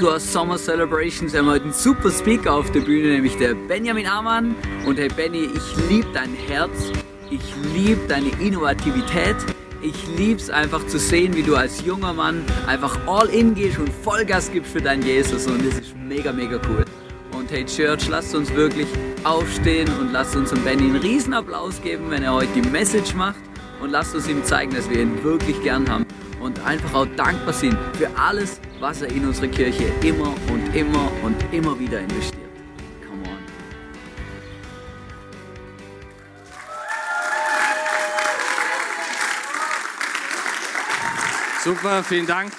[0.00, 1.34] To our summer celebrations.
[1.34, 4.54] Wir haben heute einen super Speaker auf der Bühne, nämlich der Benjamin Amann.
[4.86, 6.90] Und hey Benny, ich liebe dein Herz,
[7.30, 7.42] ich
[7.74, 9.36] liebe deine Innovativität.
[9.82, 13.78] Ich liebe es einfach zu sehen, wie du als junger Mann einfach all in gehst
[13.78, 15.46] und Vollgas gibst für deinen Jesus.
[15.46, 16.86] Und das ist mega, mega cool.
[17.38, 18.88] Und hey Church, lasst uns wirklich
[19.24, 23.14] aufstehen und lasst uns dem Benny einen riesen Applaus geben, wenn er heute die Message
[23.14, 23.40] macht.
[23.82, 26.06] Und lasst uns ihm zeigen, dass wir ihn wirklich gern haben
[26.40, 31.12] und einfach auch dankbar sind für alles, was er in unsere Kirche immer und immer
[31.22, 32.40] und immer wieder investiert.
[33.06, 33.38] Come on.
[41.62, 42.52] Super, vielen Dank.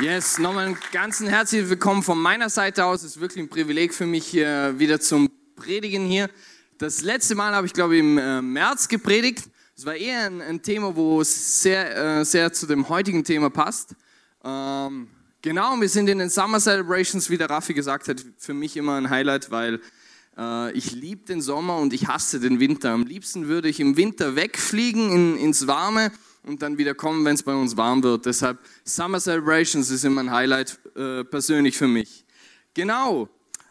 [0.00, 3.02] Yes, nochmal einen ganzen herzlichen Willkommen von meiner Seite aus.
[3.02, 6.30] Es ist wirklich ein Privileg für mich, hier wieder zum Predigen hier.
[6.78, 9.50] Das letzte Mal habe ich, glaube ich, im äh, März gepredigt.
[9.80, 13.48] Es war eher ein, ein, Thema, wo es sehr, äh, sehr zu dem heutigen Thema
[13.48, 13.96] passt.
[14.44, 15.08] Ähm,
[15.40, 18.96] genau, wir sind in den Summer Celebrations, wie der Raffi gesagt hat, für mich immer
[18.96, 19.80] ein Highlight, weil
[20.36, 22.90] äh, ich liebe den Sommer und ich hasse den Winter.
[22.90, 27.36] Am liebsten würde ich im Winter wegfliegen in, ins Warme und dann wieder kommen, wenn
[27.36, 28.26] es bei uns warm wird.
[28.26, 32.26] Deshalb Summer Celebrations ist immer ein Highlight äh, persönlich für mich.
[32.74, 33.30] Genau.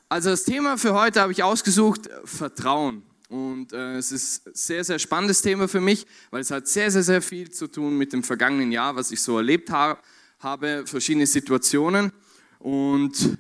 [0.10, 3.04] Also das Thema für heute habe ich ausgesucht, Vertrauen.
[3.30, 6.90] Und äh, es ist ein sehr, sehr spannendes Thema für mich, weil es hat sehr,
[6.90, 10.00] sehr, sehr viel zu tun mit dem vergangenen Jahr, was ich so erlebt ha
[10.40, 12.12] habe, verschiedene Situationen.
[12.58, 13.38] Und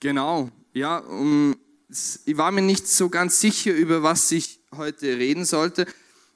[0.00, 1.56] genau, ja, um,
[1.88, 5.86] ich war mir nicht so ganz sicher, über was ich heute reden sollte.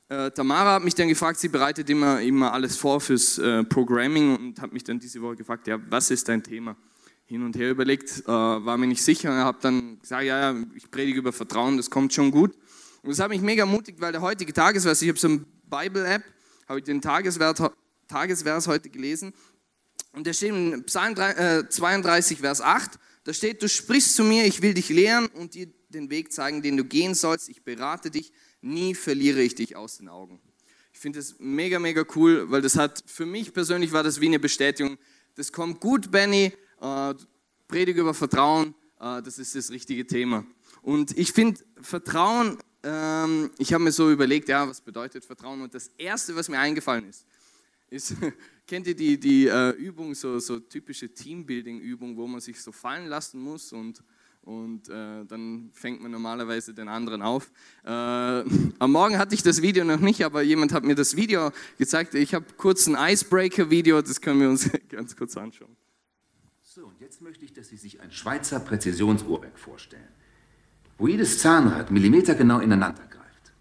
[0.08, 4.36] Äh, Tamara hat mich dann gefragt, sie bereitet immer, immer alles vor fürs äh, Programming
[4.36, 6.76] und hat mich dann diese Woche gefragt, ja, was ist dein Thema?
[7.24, 10.62] Hin und her überlegt, äh, war mir nicht sicher und habe dann gesagt, ja, ja,
[10.76, 12.54] ich predige über Vertrauen, das kommt schon gut.
[13.02, 16.22] Und das hat mich mega mutig, weil der heutige Tagesvers, ich habe so eine Bible-App,
[16.68, 17.60] habe ich den Tagesvers,
[18.06, 19.32] Tagesvers heute gelesen.
[20.12, 22.98] Und der steht in Psalm 32, Vers 8.
[23.24, 26.62] Da steht, du sprichst zu mir, ich will dich lehren und dir den Weg zeigen,
[26.62, 27.48] den du gehen sollst.
[27.48, 30.40] Ich berate dich, nie verliere ich dich aus den Augen.
[30.92, 34.26] Ich finde das mega, mega cool, weil das hat, für mich persönlich war das wie
[34.26, 34.98] eine Bestätigung.
[35.34, 37.14] Das kommt gut, Benny, äh,
[37.66, 40.44] predige über Vertrauen, äh, das ist das richtige Thema.
[40.82, 45.62] Und ich finde, Vertrauen ähm, ich habe mir so überlegt, ja, was bedeutet Vertrauen?
[45.62, 47.24] Und das Erste, was mir eingefallen ist,
[47.90, 48.16] ist,
[48.66, 53.06] kennt ihr die, die äh, Übung, so, so typische Teambuilding-Übung, wo man sich so fallen
[53.06, 54.02] lassen muss und,
[54.42, 57.52] und äh, dann fängt man normalerweise den anderen auf.
[57.84, 57.88] Äh,
[58.78, 62.14] am Morgen hatte ich das Video noch nicht, aber jemand hat mir das Video gezeigt.
[62.14, 65.76] Ich habe kurz ein Icebreaker-Video, das können wir uns ganz kurz anschauen.
[66.62, 70.08] So, und jetzt möchte ich, dass Sie sich ein Schweizer Präzisionsuhrwerk vorstellen
[70.98, 73.52] wo jedes Zahnrad millimetergenau ineinander greift.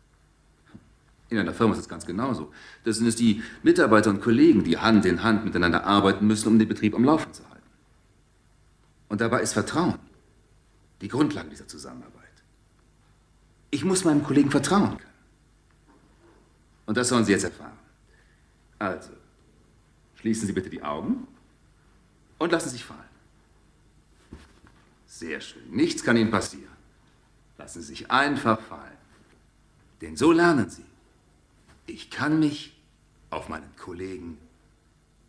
[1.29, 2.51] In einer Firma ist das ganz genauso.
[2.83, 6.59] Das sind es die Mitarbeiter und Kollegen, die Hand in Hand miteinander arbeiten müssen, um
[6.59, 7.51] den Betrieb am Laufen zu halten.
[9.09, 9.99] Und dabei ist Vertrauen
[11.01, 12.21] die Grundlage dieser Zusammenarbeit.
[13.71, 15.11] Ich muss meinem Kollegen vertrauen können.
[16.85, 17.77] Und das sollen Sie jetzt erfahren.
[18.77, 19.11] Also,
[20.15, 21.27] schließen Sie bitte die Augen
[22.37, 22.99] und lassen Sie sich fallen.
[25.07, 25.69] Sehr schön.
[25.71, 26.70] Nichts kann Ihnen passieren.
[27.61, 28.97] Lassen Sie sich einfach fallen.
[30.01, 30.83] Denn so lernen Sie.
[31.85, 32.75] Ich kann mich
[33.29, 34.39] auf meinen Kollegen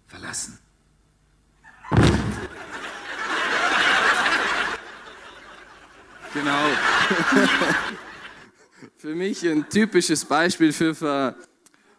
[0.06, 0.58] verlassen.
[6.32, 6.68] Genau.
[8.96, 11.36] für mich ein typisches Beispiel für Ver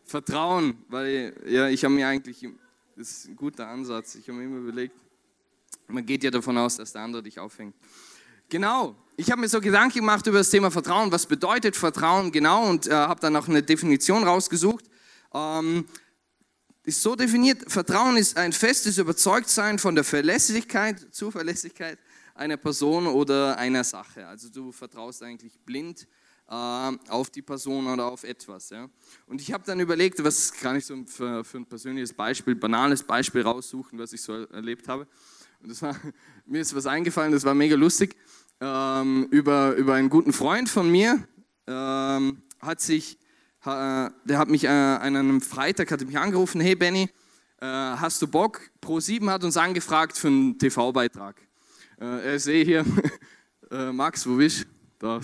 [0.06, 2.48] Vertrauen, weil ja, ich habe mir eigentlich,
[2.96, 4.96] das ist ein guter Ansatz, ich habe mir immer überlegt,
[5.88, 7.76] man geht ja davon aus, dass der andere dich auffängt.
[8.50, 11.12] Genau, ich habe mir so Gedanken gemacht über das Thema Vertrauen.
[11.12, 12.68] Was bedeutet Vertrauen genau?
[12.68, 14.86] Und äh, habe dann auch eine Definition rausgesucht.
[15.34, 15.86] Ähm,
[16.84, 21.98] ist so definiert, Vertrauen ist ein festes Überzeugtsein von der Verlässlichkeit, Zuverlässigkeit
[22.36, 24.28] einer Person oder einer Sache.
[24.28, 26.08] Also du vertraust eigentlich blind
[26.50, 28.70] äh, auf die Person oder auf etwas.
[28.72, 28.90] Ja.
[29.28, 33.04] Und ich habe dann überlegt, was kann ich so für, für, ein persönliches Beispiel, banales
[33.04, 35.08] Beispiel raussuchen, was ich so erlebt habe.
[35.64, 35.96] War,
[36.46, 38.16] mir ist was eingefallen, das war mega lustig.
[38.60, 41.26] Ähm, über, über einen guten Freund von mir
[41.68, 43.18] ähm, hat sich
[43.66, 47.10] der hat mich äh, an einem Freitag hat mich angerufen, hey Benny,
[47.62, 48.60] äh, hast du Bock?
[48.82, 51.42] Pro7 hat uns angefragt für einen TV-Beitrag.
[52.00, 52.86] Äh, er sehe hier,
[53.94, 54.68] Max, wo bist
[55.00, 55.20] du?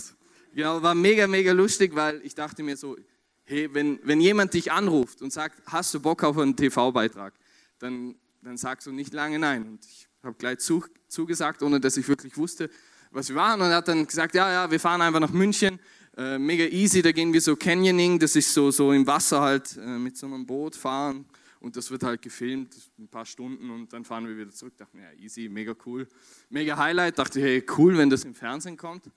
[0.54, 2.98] Genau, war mega, mega lustig, weil ich dachte mir so,
[3.44, 7.34] hey, wenn, wenn jemand dich anruft und sagt, hast du Bock auf einen TV-Beitrag,
[7.78, 9.64] dann, dann sagst du nicht lange nein.
[9.68, 12.70] Und ich habe gleich zu, zugesagt, ohne dass ich wirklich wusste,
[13.12, 13.62] was wir waren.
[13.62, 15.80] Und er hat dann gesagt, ja, ja, wir fahren einfach nach München
[16.18, 19.78] äh, mega easy, da gehen wir so Canyoning, das ist so, so im Wasser halt
[19.78, 21.26] äh, mit so einem Boot fahren
[21.62, 24.76] und das wird halt gefilmt, ein paar Stunden und dann fahren wir wieder zurück.
[24.78, 26.08] Dachte mir, ja, easy, mega cool,
[26.50, 27.18] mega Highlight.
[27.18, 29.08] Dachte, hey, cool, wenn das im Fernsehen kommt.
[29.08, 29.12] Äh,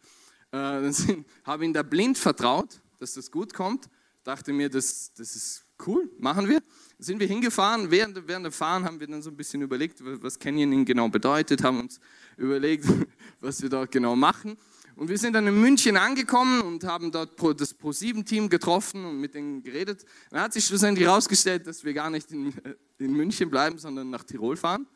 [0.52, 3.88] dann habe ihn da blind vertraut, dass das gut kommt.
[4.22, 6.62] Dachte mir, das, das ist cool, machen wir.
[7.02, 10.38] Sind wir hingefahren, während, während dem Fahren haben wir dann so ein bisschen überlegt, was
[10.38, 11.98] Canyoning genau bedeutet, haben uns
[12.36, 12.86] überlegt,
[13.40, 14.56] was wir dort genau machen.
[14.94, 19.34] Und wir sind dann in München angekommen und haben dort das Pro7-Team getroffen und mit
[19.34, 20.04] denen geredet.
[20.30, 22.54] Dann hat sich schlussendlich herausgestellt, dass wir gar nicht in,
[22.98, 24.86] in, München bleiben, sondern nach Tirol fahren.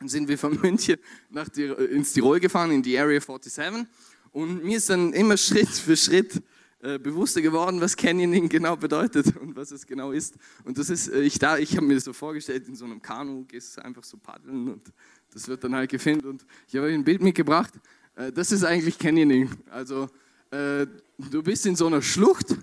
[0.00, 0.98] Dann sind wir von München
[1.30, 3.86] nach Tirol, ins Tirol gefahren, in die Area 47.
[4.32, 6.42] Und mir ist dann immer Schritt für Schritt
[6.82, 10.34] äh, bewusster geworden, was Canyoning genau bedeutet und was es genau ist.
[10.64, 13.44] Und das ist, äh, ich, ich habe mir das so vorgestellt, in so einem Kanu
[13.44, 14.92] gehst du einfach so paddeln und
[15.32, 16.26] das wird dann halt gefilmt.
[16.26, 17.72] Und ich habe euch ein Bild mitgebracht.
[18.16, 19.48] Äh, das ist eigentlich Canyoning.
[19.70, 20.08] Also
[20.50, 20.88] äh,
[21.18, 22.56] du bist in so einer Schlucht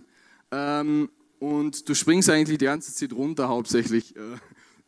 [0.52, 4.14] ähm, und du springst eigentlich die ganze Zeit runter hauptsächlich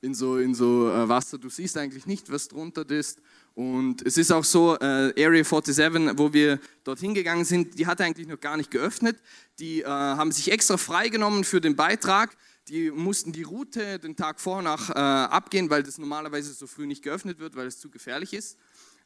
[0.01, 1.38] in so, in so Wasser.
[1.38, 3.22] Du siehst eigentlich nicht, was drunter ist.
[3.53, 8.00] Und es ist auch so, äh, Area 47, wo wir dorthin gegangen sind, die hat
[8.00, 9.18] eigentlich noch gar nicht geöffnet.
[9.59, 12.36] Die äh, haben sich extra freigenommen für den Beitrag.
[12.68, 17.03] Die mussten die Route den Tag vorher nach abgehen, weil das normalerweise so früh nicht
[17.03, 18.57] geöffnet wird, weil es zu gefährlich ist.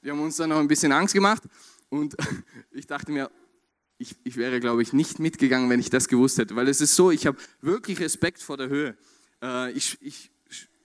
[0.03, 1.41] Die haben uns dann noch ein bisschen Angst gemacht
[1.89, 2.15] und
[2.71, 3.31] ich dachte mir,
[3.97, 6.95] ich, ich wäre, glaube ich, nicht mitgegangen, wenn ich das gewusst hätte, weil es ist
[6.95, 8.95] so, ich habe wirklich Respekt vor der Höhe.
[9.41, 10.31] Äh, ich, ich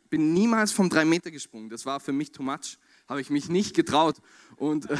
[0.09, 2.79] bin niemals vom 3 Meter gesprungen, das war für mich too much,
[3.11, 4.17] habe ich mich nicht getraut.
[4.57, 4.97] Und äh,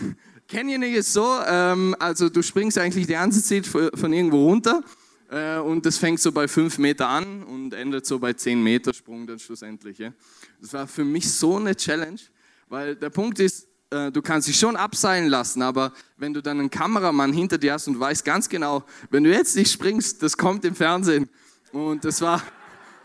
[0.48, 4.84] Canyoning ist so, ähm, also du springst eigentlich die ganze Zeit von irgendwo runter
[5.30, 8.92] äh, und das fängt so bei 5 Meter an und endet so bei 10 Meter
[8.92, 9.96] Sprung dann schlussendlich.
[9.96, 10.12] Ja.
[10.60, 12.20] Das war für mich so eine Challenge.
[12.68, 16.60] Weil der Punkt ist, äh, du kannst dich schon abseilen lassen, aber wenn du dann
[16.60, 20.36] einen Kameramann hinter dir hast und weißt ganz genau, wenn du jetzt nicht springst, das
[20.36, 21.30] kommt im Fernsehen.
[21.72, 22.42] Und das war,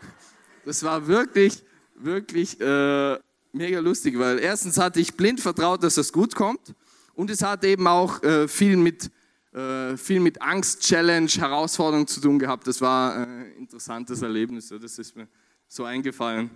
[0.66, 1.62] das war wirklich,
[1.94, 3.18] wirklich äh,
[3.52, 6.74] mega lustig, weil erstens hatte ich blind vertraut, dass das gut kommt
[7.14, 9.10] und es hat eben auch äh, viel mit
[9.52, 12.68] äh, viel mit Angst, Challenge, Herausforderung zu tun gehabt.
[12.68, 14.68] Das war ein äh, interessantes Erlebnis.
[14.68, 15.26] Das ist mir
[15.66, 16.50] so eingefallen.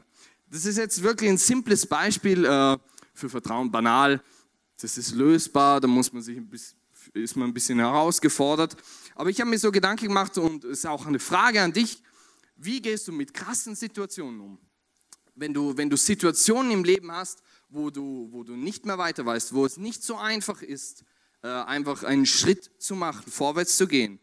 [0.49, 2.77] Das ist jetzt wirklich ein simples Beispiel äh,
[3.13, 4.23] für Vertrauen, banal.
[4.81, 6.79] Das ist lösbar, da muss man sich ein bisschen,
[7.15, 8.77] ist man ein bisschen herausgefordert.
[9.17, 12.01] Aber ich habe mir so Gedanken gemacht und es ist auch eine Frage an dich.
[12.57, 14.59] Wie gehst du mit krassen Situationen um?
[15.35, 19.27] Wenn du, wenn du Situationen im Leben hast, wo du, wo du nicht mehr weiter
[19.27, 21.05] weißt, wo es nicht so einfach ist,
[21.43, 24.19] äh, einfach einen Schritt zu machen, vorwärts zu gehen,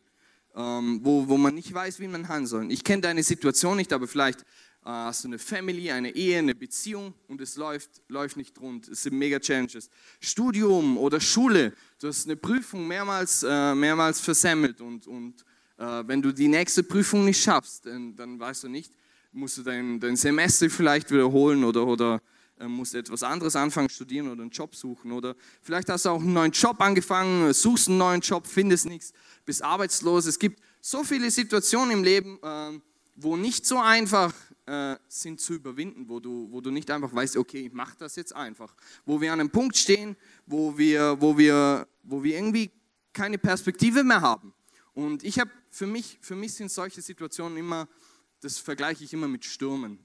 [0.56, 2.72] ähm, wo, wo man nicht weiß, wie man handeln soll.
[2.72, 6.56] Ich kenne deine Situation nicht, aber vielleicht äh, hast du eine Family, eine Ehe, eine
[6.56, 8.88] Beziehung und es läuft, läuft nicht rund.
[8.88, 9.90] Es sind mega Challenges.
[10.20, 15.46] Studium oder Schule, du hast eine Prüfung mehrmals, äh, mehrmals versemmelt und, und
[15.78, 18.94] äh, wenn du die nächste Prüfung nicht schaffst, dann, dann weißt du nicht,
[19.32, 22.22] musst du dein, dein Semester vielleicht wiederholen oder, oder
[22.60, 25.12] äh, musst etwas anderes anfangen, studieren oder einen Job suchen.
[25.12, 29.14] Oder vielleicht hast du auch einen neuen Job angefangen, suchst einen neuen Job, findest nichts,
[29.46, 30.26] bist arbeitslos.
[30.26, 32.80] Es gibt so viele Situationen im Leben, äh,
[33.16, 34.34] wo nicht so einfach
[34.66, 38.16] äh, sind zu überwinden, wo du, wo du nicht einfach weißt, okay, ich mache das
[38.16, 38.76] jetzt einfach.
[39.06, 42.72] Wo wir an einem Punkt stehen, wo wir, wo wir, wo wir irgendwie
[43.14, 44.54] keine Perspektive mehr haben.
[44.94, 47.88] Und ich habe für mich, für mich sind solche Situationen immer,
[48.42, 50.00] das vergleiche ich immer mit Stürmen.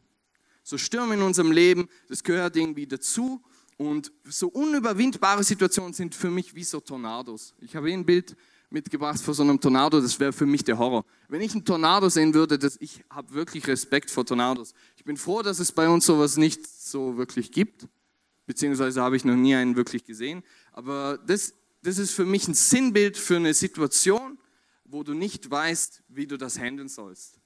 [0.62, 3.42] So Stürme in unserem Leben, das gehört irgendwie dazu.
[3.76, 7.54] Und so unüberwindbare Situationen sind für mich wie so Tornados.
[7.60, 8.36] Ich habe ein Bild
[8.70, 11.04] mitgebracht vor so einem Tornado, das wäre für mich der Horror.
[11.28, 14.74] Wenn ich einen Tornado sehen würde, das, ich habe wirklich Respekt vor Tornados.
[14.96, 17.86] Ich bin froh, dass es bei uns sowas nicht so wirklich gibt,
[18.46, 20.42] beziehungsweise habe ich noch nie einen wirklich gesehen.
[20.72, 24.38] Aber das, das ist für mich ein Sinnbild für eine Situation,
[24.84, 27.38] wo du nicht weißt, wie du das handeln sollst.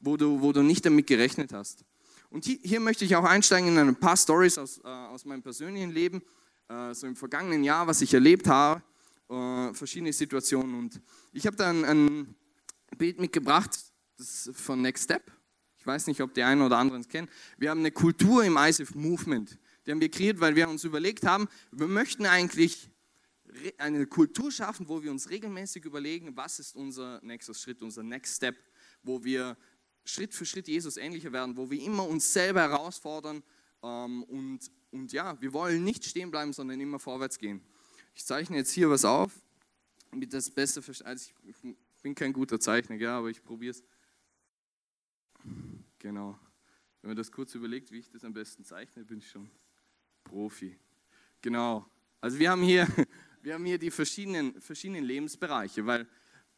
[0.00, 1.84] Wo du, wo du nicht damit gerechnet hast.
[2.30, 5.90] Und hier, möchte ich auch einsteigen in ein paar Stories aus, äh, aus meinem persönlichen
[5.90, 6.22] Leben,
[6.68, 8.82] äh, so im vergangenen Jahr, was ich erlebt habe,
[9.30, 10.74] äh, verschiedene Situationen.
[10.74, 11.00] Und
[11.32, 12.34] ich habe da ein, ein
[12.98, 13.70] Bild mitgebracht,
[14.18, 15.32] das von Next Step.
[15.78, 17.28] Ich weiß nicht, ob die einen oder anderen es kennen.
[17.56, 19.58] Wir haben eine Kultur im ISF Movement.
[19.86, 22.90] Die haben wir kreiert, weil wir uns überlegt haben, wir möchten eigentlich
[23.78, 28.36] eine Kultur schaffen, wo wir uns regelmäßig überlegen, was ist unser nächster Schritt, unser Next
[28.36, 28.56] Step,
[29.02, 29.56] wo wir
[30.08, 33.42] Schritt für Schritt Jesus ähnlicher werden, wo wir immer uns selber herausfordern
[33.82, 34.60] ähm, und,
[34.90, 37.60] und ja, wir wollen nicht stehen bleiben, sondern immer vorwärts gehen.
[38.14, 39.32] Ich zeichne jetzt hier was auf,
[40.10, 41.06] damit das besser versteht.
[41.06, 41.56] Also ich
[42.02, 43.84] bin kein guter Zeichner, ja, aber ich probiere es.
[45.98, 46.38] Genau.
[47.02, 49.50] Wenn man das kurz überlegt, wie ich das am besten zeichne, bin ich schon
[50.24, 50.78] Profi.
[51.42, 51.86] Genau.
[52.20, 52.88] Also wir haben hier,
[53.42, 56.08] wir haben hier die verschiedenen, verschiedenen Lebensbereiche, weil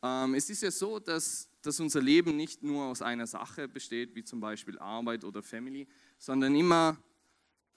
[0.03, 4.25] es ist ja so, dass, dass unser Leben nicht nur aus einer Sache besteht, wie
[4.25, 5.87] zum Beispiel Arbeit oder Family,
[6.19, 6.97] sondern immer,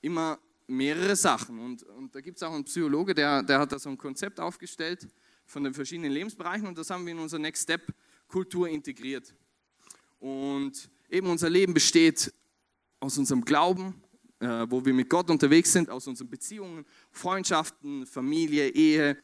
[0.01, 1.59] immer mehrere Sachen.
[1.59, 4.39] Und, und da gibt es auch einen Psychologe, der, der hat da so ein Konzept
[4.39, 5.07] aufgestellt
[5.45, 7.93] von den verschiedenen Lebensbereichen und das haben wir in unsere Next Step
[8.27, 9.35] Kultur integriert.
[10.19, 12.33] Und eben unser Leben besteht
[12.99, 14.01] aus unserem Glauben,
[14.39, 19.17] äh, wo wir mit Gott unterwegs sind, aus unseren Beziehungen, Freundschaften, Familie, Ehe,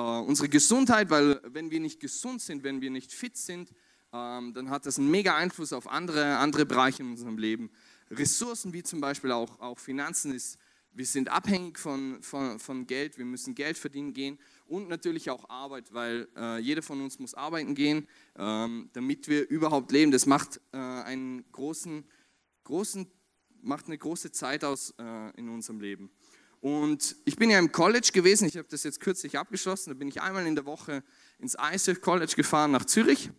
[0.00, 3.72] unsere Gesundheit, weil wenn wir nicht gesund sind, wenn wir nicht fit sind,
[4.12, 7.70] ähm, dann hat das einen mega Einfluss auf andere, andere Bereiche in unserem Leben.
[8.10, 10.58] Ressourcen wie zum Beispiel auch, auch Finanzen ist,
[10.92, 15.48] wir sind abhängig von, von, von Geld, wir müssen Geld verdienen gehen und natürlich auch
[15.48, 20.10] Arbeit, weil äh, jeder von uns muss arbeiten gehen, ähm, damit wir überhaupt leben.
[20.10, 22.04] Das macht äh, einen großen,
[22.64, 23.06] großen,
[23.60, 26.10] macht eine große Zeit aus äh, in unserem Leben.
[26.60, 30.08] Und ich bin ja im College gewesen, ich habe das jetzt kürzlich abgeschlossen, da bin
[30.08, 31.04] ich einmal in der Woche
[31.38, 33.30] ins ISF College gefahren nach Zürich.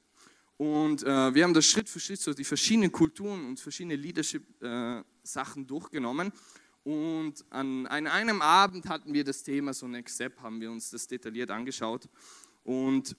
[0.57, 5.63] Und äh, wir haben das Schritt für Schritt so die verschiedenen Kulturen und verschiedene Leadership-Sachen
[5.63, 6.31] äh, durchgenommen.
[6.83, 10.89] Und an, an einem Abend hatten wir das Thema, so Next Step, haben wir uns
[10.89, 12.09] das detailliert angeschaut.
[12.63, 13.15] Und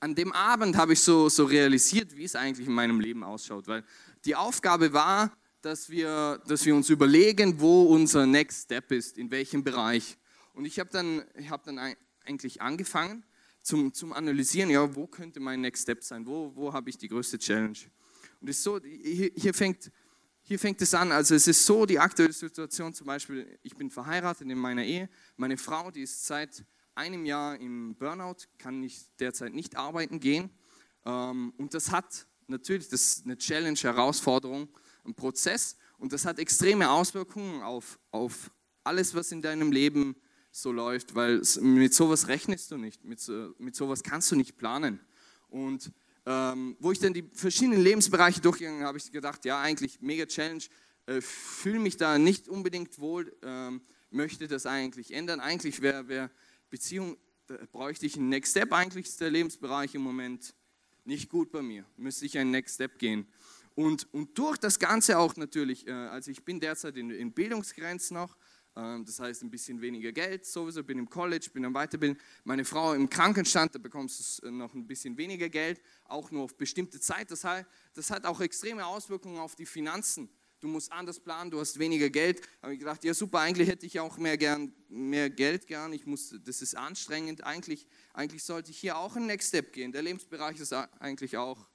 [0.00, 3.66] an dem Abend habe ich so, so realisiert, wie es eigentlich in meinem Leben ausschaut.
[3.66, 3.84] Weil
[4.24, 9.30] die Aufgabe war, dass wir, dass wir uns überlegen, wo unser Next Step ist, in
[9.30, 10.16] welchem Bereich.
[10.54, 11.78] Und ich habe dann, hab dann
[12.24, 13.24] eigentlich angefangen
[13.62, 17.08] zum, zum Analysieren, ja, wo könnte mein Next Step sein, wo, wo habe ich die
[17.08, 17.78] größte Challenge.
[18.40, 19.90] Und es ist so, hier, hier, fängt,
[20.42, 23.90] hier fängt es an, also es ist so die aktuelle Situation, zum Beispiel, ich bin
[23.90, 29.08] verheiratet in meiner Ehe, meine Frau, die ist seit einem Jahr im Burnout, kann nicht,
[29.20, 30.50] derzeit nicht arbeiten gehen.
[31.04, 34.68] Ähm, und das hat natürlich, das ist eine Challenge, Herausforderung,
[35.06, 38.50] ein Prozess und das hat extreme Auswirkungen auf, auf
[38.84, 40.16] alles, was in deinem Leben
[40.50, 44.56] so läuft, weil mit sowas rechnest du nicht, mit, so, mit sowas kannst du nicht
[44.56, 45.00] planen.
[45.48, 45.92] Und
[46.24, 50.26] ähm, wo ich dann die verschiedenen Lebensbereiche durchgegangen habe, habe ich gedacht, ja, eigentlich mega
[50.26, 50.64] Challenge,
[51.06, 55.40] äh, fühle mich da nicht unbedingt wohl, ähm, möchte das eigentlich ändern.
[55.40, 56.30] Eigentlich wäre wär
[56.70, 57.16] Beziehung,
[57.70, 60.54] bräuchte ich einen Next Step, eigentlich ist der Lebensbereich im Moment
[61.04, 63.26] nicht gut bei mir, müsste ich einen Next Step gehen.
[63.76, 68.16] Und, und durch das Ganze auch natürlich, äh, also ich bin derzeit in, in Bildungsgrenzen
[68.16, 68.34] noch,
[68.74, 72.18] äh, das heißt ein bisschen weniger Geld sowieso, bin im College, bin am Weiterbilden.
[72.44, 76.44] Meine Frau im Krankenstand, da bekommst du äh, noch ein bisschen weniger Geld, auch nur
[76.44, 77.30] auf bestimmte Zeit.
[77.30, 80.30] Das, heißt, das hat auch extreme Auswirkungen auf die Finanzen.
[80.60, 82.40] Du musst anders planen, du hast weniger Geld.
[82.62, 85.92] Habe ich gedacht, ja super, eigentlich hätte ich auch mehr, gern, mehr Geld gern.
[85.92, 87.44] Ich muss, das ist anstrengend.
[87.44, 89.92] Eigentlich, eigentlich sollte ich hier auch einen Next Step gehen.
[89.92, 91.68] Der Lebensbereich ist eigentlich auch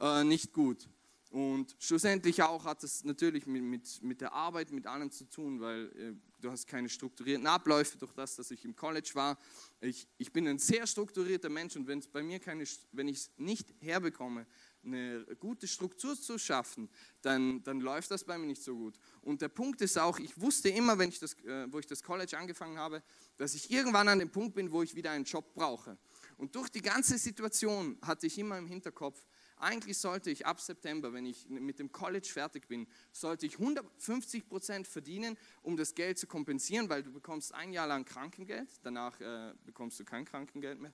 [0.00, 0.88] äh, nicht gut.
[1.34, 5.60] Und schlussendlich auch hat es natürlich mit, mit, mit der Arbeit, mit allem zu tun,
[5.60, 9.36] weil äh, du hast keine strukturierten Abläufe durch das, dass ich im College war.
[9.80, 12.62] Ich, ich bin ein sehr strukturierter Mensch und wenn bei mir keine,
[12.92, 14.46] wenn ich es nicht herbekomme,
[14.84, 16.88] eine gute Struktur zu schaffen,
[17.20, 18.96] dann, dann läuft das bei mir nicht so gut.
[19.22, 22.04] Und der Punkt ist auch, ich wusste immer, wenn ich das, äh, wo ich das
[22.04, 23.02] College angefangen habe,
[23.38, 25.98] dass ich irgendwann an dem Punkt bin, wo ich wieder einen Job brauche.
[26.36, 31.12] Und durch die ganze Situation hatte ich immer im Hinterkopf, eigentlich sollte ich ab September,
[31.12, 36.18] wenn ich mit dem College fertig bin, sollte ich 150 Prozent verdienen, um das Geld
[36.18, 40.80] zu kompensieren, weil du bekommst ein Jahr lang Krankengeld, danach äh, bekommst du kein Krankengeld
[40.80, 40.92] mehr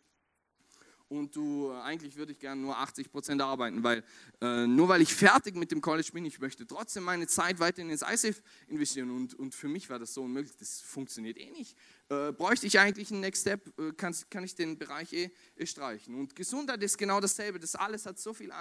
[1.11, 4.05] und du, äh, eigentlich würde ich gerne nur 80 Prozent arbeiten, weil
[4.41, 7.91] äh, nur weil ich fertig mit dem College bin, ich möchte trotzdem meine Zeit weiterhin
[7.91, 11.77] ins ISAF investieren und, und für mich war das so unmöglich, das funktioniert eh nicht.
[12.09, 15.67] Äh, bräuchte ich eigentlich einen Next Step, äh, kann, kann ich den Bereich eh, eh,
[15.67, 16.15] streichen.
[16.15, 18.53] Und Gesundheit ist genau dasselbe, das alles hat so viel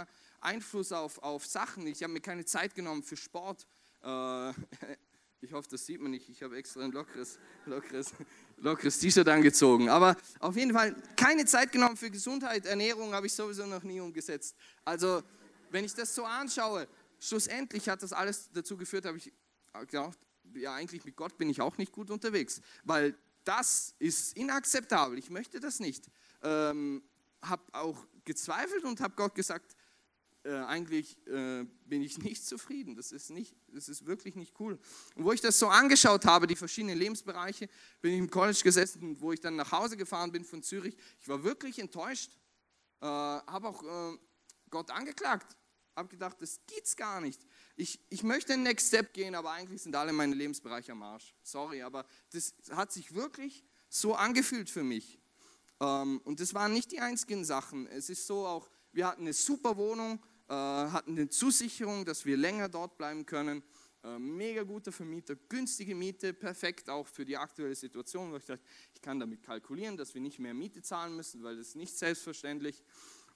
[0.42, 3.68] Einfluss auf, auf Sachen, ich habe mir keine Zeit genommen für Sport,
[4.02, 4.54] äh,
[5.42, 6.28] Ich hoffe, das sieht man nicht.
[6.28, 8.14] Ich habe extra ein lockeres, lockeres,
[8.62, 9.90] lockeres T-Shirt angezogen.
[9.90, 14.00] Aber auf jeden Fall keine Zeit genommen für Gesundheit, Ernährung habe ich sowieso noch nie
[14.00, 14.56] umgesetzt.
[14.86, 15.24] Also
[15.72, 16.88] wenn ich das so anschaue,
[17.20, 19.32] schlussendlich hat das alles dazu geführt, habe ich
[19.88, 20.18] gedacht,
[20.56, 25.18] ja, eigentlich mit Gott bin ich auch nicht gut unterwegs, weil das ist inakzeptabel.
[25.18, 26.10] Ich möchte das nicht.
[26.42, 27.04] Ähm,
[27.42, 29.76] habe auch gezweifelt und habe Gott gesagt,
[30.44, 32.96] äh, eigentlich äh, bin ich nicht zufrieden.
[32.96, 34.80] Das ist, nicht, das ist wirklich nicht cool.
[35.16, 37.70] Und wo ich das so angeschaut habe, die verschiedenen Lebensbereiche,
[38.02, 40.96] bin ich im College gesessen und wo ich dann nach Hause gefahren bin von Zürich,
[41.20, 42.32] ich war wirklich enttäuscht.
[43.02, 44.18] Äh, habe auch äh,
[44.70, 45.56] Gott angeklagt.
[45.96, 47.42] Habe gedacht, das geht's gar nicht.
[47.76, 51.36] Ich, ich möchte den Next Step gehen, aber eigentlich sind alle meine Lebensbereiche am Arsch.
[51.44, 55.20] Sorry, aber das hat sich wirklich so angefühlt für mich.
[55.82, 57.88] Ähm, und das waren nicht die einzigen Sachen.
[57.88, 62.70] Es ist so auch, wir hatten eine super Wohnung, hatten eine Zusicherung, dass wir länger
[62.70, 63.64] dort bleiben können.
[64.02, 68.62] Äh, mega guter Vermieter, günstige Miete, perfekt auch für die aktuelle Situation, ich dachte,
[68.96, 71.98] ich kann damit kalkulieren, dass wir nicht mehr Miete zahlen müssen, weil das ist nicht
[71.98, 72.82] selbstverständlich.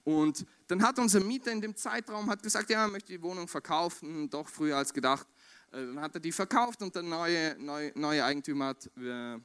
[0.04, 3.46] Und dann hat unser Mieter in dem Zeitraum hat gesagt, ja, er möchte die Wohnung
[3.46, 5.26] verkaufen, doch früher als gedacht.
[5.70, 9.38] Äh, dann hat er die verkauft und der neue, neue, neue Eigentümer hat äh,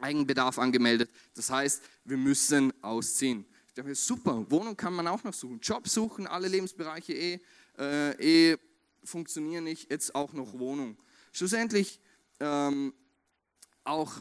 [0.00, 1.08] Eigenbedarf angemeldet.
[1.34, 3.46] Das heißt, wir müssen ausziehen.
[3.74, 5.58] Ich dachte, super, Wohnung kann man auch noch suchen.
[5.60, 7.40] Job suchen, alle Lebensbereiche eh,
[7.78, 8.58] äh, eh
[9.02, 10.98] funktionieren nicht, jetzt auch noch Wohnung.
[11.32, 11.98] Schlussendlich
[12.38, 12.92] ähm,
[13.82, 14.12] auch,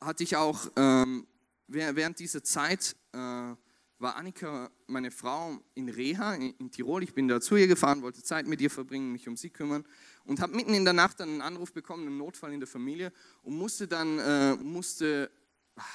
[0.00, 1.26] hatte ich auch ähm,
[1.66, 7.02] während dieser Zeit, äh, war Annika, meine Frau, in Reha in, in, Tirol.
[7.02, 9.84] Ich bin da zu ihr gefahren, wollte Zeit mit ihr verbringen, mich um sie kümmern
[10.24, 13.12] und habe mitten in der Nacht dann einen Anruf bekommen, einen Notfall in der Familie
[13.42, 15.32] und musste dann, äh, musste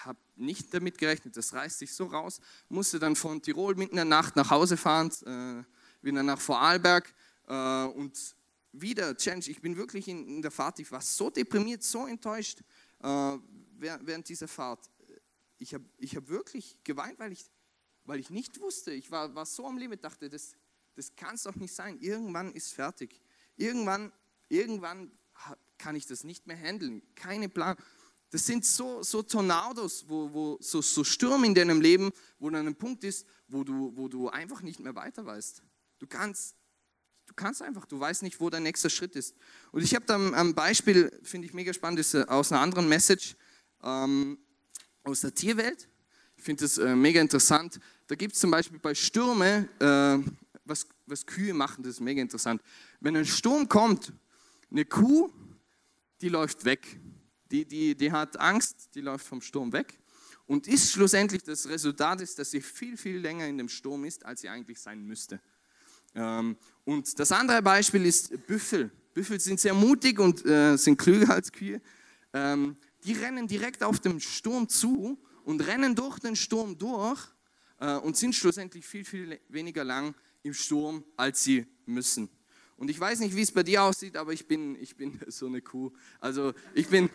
[0.05, 2.39] habe nicht damit gerechnet, das reißt sich so raus,
[2.69, 5.63] musste dann von Tirol mitten in der Nacht nach Hause fahren, äh,
[6.03, 7.13] wieder nach Vorarlberg
[7.47, 8.35] äh, und
[8.71, 12.61] wieder Challenge, ich bin wirklich in, in, der Fahrt, ich war so deprimiert, so enttäuscht
[13.01, 13.37] äh,
[13.77, 14.89] während dieser Fahrt.
[15.57, 17.45] Ich habe ich hab wirklich geweint, weil ich,
[18.03, 20.55] weil ich nicht wusste, ich war, war so am Limit, dachte, das,
[20.95, 23.21] das kann es doch nicht sein, irgendwann ist fertig.
[23.55, 24.11] Irgendwann,
[24.49, 25.11] irgendwann
[25.77, 27.77] kann ich das nicht mehr handeln, keine Plan.
[28.29, 32.67] Das sind so, so Tornados, wo, wo, so, so Stürme in deinem Leben, wo dann
[32.67, 35.61] ein Punkt ist, wo du, wo du einfach nicht mehr weiter weißt.
[35.99, 36.55] Du kannst,
[37.27, 39.35] du kannst einfach, du weißt nicht, wo dein nächster Schritt ist.
[39.71, 42.89] Und ich habe da ein Beispiel, finde ich mega spannend, ist äh, aus einer anderen
[42.89, 43.35] Message,
[43.83, 44.37] ähm,
[45.03, 45.87] aus der Tierwelt.
[46.35, 47.79] Ich finde das äh, mega interessant.
[48.07, 50.19] Da gibt es zum Beispiel bei Stürmen, äh,
[50.65, 52.61] was, was Kühe machen, das ist mega interessant.
[52.99, 54.11] Wenn ein Sturm kommt,
[54.71, 55.31] eine Kuh,
[56.21, 56.99] die läuft weg.
[57.51, 59.99] Die, die, die hat Angst, die läuft vom Sturm weg
[60.47, 64.25] und ist schlussendlich das Resultat ist, dass sie viel, viel länger in dem Sturm ist,
[64.25, 65.39] als sie eigentlich sein müsste.
[66.13, 68.91] Ähm, und das andere Beispiel ist Büffel.
[69.13, 71.81] Büffel sind sehr mutig und äh, sind klüger als Kühe.
[72.33, 77.19] Ähm, die rennen direkt auf den Sturm zu und rennen durch den Sturm durch
[77.79, 82.29] äh, und sind schlussendlich viel, viel weniger lang im Sturm, als sie müssen.
[82.77, 85.47] Und ich weiß nicht, wie es bei dir aussieht, aber ich bin, ich bin so
[85.47, 85.91] eine Kuh.
[86.19, 87.09] Also ich bin,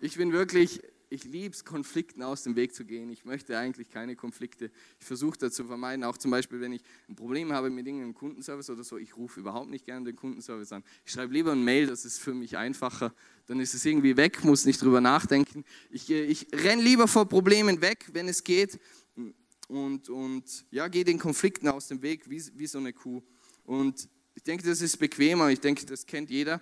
[0.00, 3.10] ich bin wirklich, ich liebe es, Konflikten aus dem Weg zu gehen.
[3.10, 4.70] Ich möchte eigentlich keine Konflikte.
[4.98, 8.14] Ich versuche da zu vermeiden, auch zum Beispiel, wenn ich ein Problem habe mit irgendeinem
[8.14, 10.84] Kundenservice oder so, ich rufe überhaupt nicht gerne den Kundenservice an.
[11.04, 13.12] Ich schreibe lieber ein Mail, das ist für mich einfacher.
[13.46, 15.64] Dann ist es irgendwie weg, muss nicht drüber nachdenken.
[15.90, 18.78] Ich, ich renne lieber vor Problemen weg, wenn es geht.
[19.68, 23.22] Und, und ja, gehe den Konflikten aus dem Weg, wie, wie so eine Kuh.
[23.64, 25.50] Und ich denke, das ist bequemer.
[25.50, 26.60] Ich denke, das kennt jeder.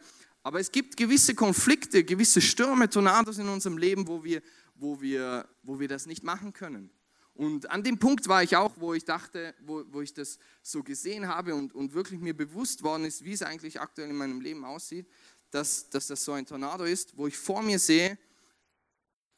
[0.49, 4.41] Aber es gibt gewisse Konflikte, gewisse Stürme, Tornados in unserem Leben, wo wir,
[4.77, 6.89] wo wir, wo wir das nicht machen können.
[7.35, 10.83] Und an dem Punkt war ich auch, wo ich dachte, wo, wo ich das so
[10.83, 14.41] gesehen habe und, und wirklich mir bewusst worden ist, wie es eigentlich aktuell in meinem
[14.41, 15.07] Leben aussieht,
[15.51, 18.17] dass, dass das so ein Tornado ist, wo ich vor mir sehe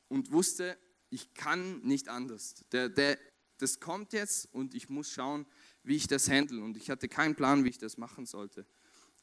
[0.06, 2.54] und wusste, ich kann nicht anders.
[2.70, 3.18] Der, der,
[3.58, 5.44] das kommt jetzt und ich muss schauen,
[5.82, 6.62] wie ich das handle.
[6.62, 8.64] Und ich hatte keinen Plan, wie ich das machen sollte.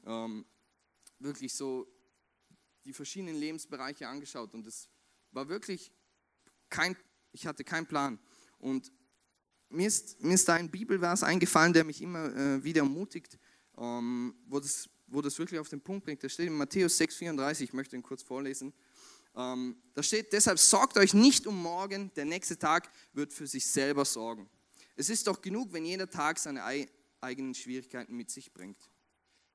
[0.06, 0.44] Ähm,
[1.20, 1.88] wirklich so
[2.86, 4.90] die verschiedenen Lebensbereiche angeschaut und es
[5.32, 5.92] war wirklich
[6.70, 6.96] kein,
[7.32, 8.20] ich hatte keinen Plan.
[8.60, 8.92] Und
[9.70, 13.38] mir ist, mir ist da ein Bibelvers eingefallen, der mich immer äh, wieder ermutigt,
[13.78, 16.24] ähm, wo, das, wo das wirklich auf den Punkt bringt.
[16.24, 18.74] Da steht in Matthäus 6,34, ich möchte ihn kurz vorlesen.
[19.36, 23.68] Ähm, da steht, deshalb sorgt euch nicht um morgen, der nächste Tag wird für sich
[23.68, 24.50] selber sorgen.
[24.96, 26.64] Es ist doch genug, wenn jeder Tag seine
[27.22, 28.78] eigenen Schwierigkeiten mit sich bringt.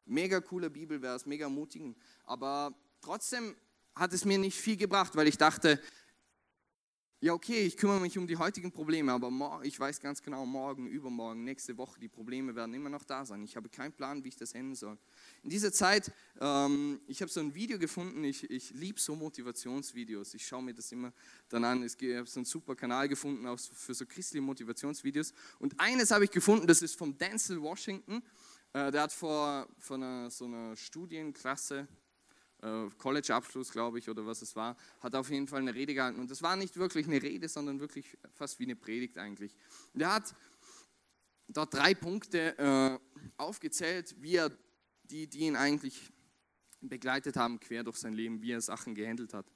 [0.04, 1.96] Mega cooler Bibelvers, mega ermutigend.
[2.24, 3.56] Aber trotzdem
[3.94, 5.80] hat es mir nicht viel gebracht, weil ich dachte,
[7.22, 10.88] ja, okay, ich kümmere mich um die heutigen Probleme, aber ich weiß ganz genau, morgen,
[10.88, 13.44] übermorgen, nächste Woche, die Probleme werden immer noch da sein.
[13.44, 14.98] Ich habe keinen Plan, wie ich das enden soll.
[15.44, 16.10] In dieser Zeit,
[16.40, 20.34] ähm, ich habe so ein Video gefunden, ich, ich liebe so Motivationsvideos.
[20.34, 21.12] Ich schaue mir das immer
[21.48, 21.84] dann an.
[21.84, 25.32] Ich habe so einen super Kanal gefunden auch für so christliche Motivationsvideos.
[25.60, 28.24] Und eines habe ich gefunden, das ist vom Denzel Washington.
[28.72, 31.86] Äh, der hat vor, vor einer, so einer Studienklasse,
[32.62, 36.20] äh, College-Abschluss, glaube ich, oder was es war, hat auf jeden Fall eine Rede gehalten.
[36.20, 39.56] Und das war nicht wirklich eine Rede, sondern wirklich fast wie eine Predigt eigentlich.
[39.92, 40.34] Und er hat
[41.48, 42.98] dort drei Punkte äh,
[43.36, 44.50] aufgezählt, wie er
[45.04, 46.12] die, die ihn eigentlich
[46.80, 49.46] begleitet haben, quer durch sein Leben, wie er Sachen gehandelt hat.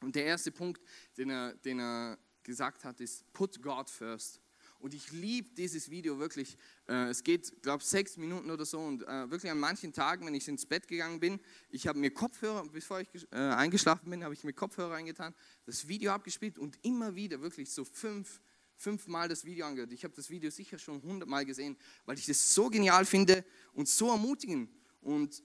[0.00, 0.82] Und der erste Punkt,
[1.16, 4.40] den er, den er gesagt hat, ist, put God first.
[4.86, 6.56] Und ich liebe dieses Video wirklich.
[6.88, 8.78] Äh, es geht, glaube ich, sechs Minuten oder so.
[8.78, 12.12] Und äh, wirklich an manchen Tagen, wenn ich ins Bett gegangen bin, ich habe mir
[12.12, 16.78] Kopfhörer, bevor ich äh, eingeschlafen bin, habe ich mir Kopfhörer eingetan, das Video abgespielt und
[16.82, 18.40] immer wieder wirklich so fünf,
[18.76, 19.92] fünfmal das Video angehört.
[19.92, 23.88] Ich habe das Video sicher schon hundertmal gesehen, weil ich das so genial finde und
[23.88, 24.70] so ermutigend.
[25.00, 25.42] Und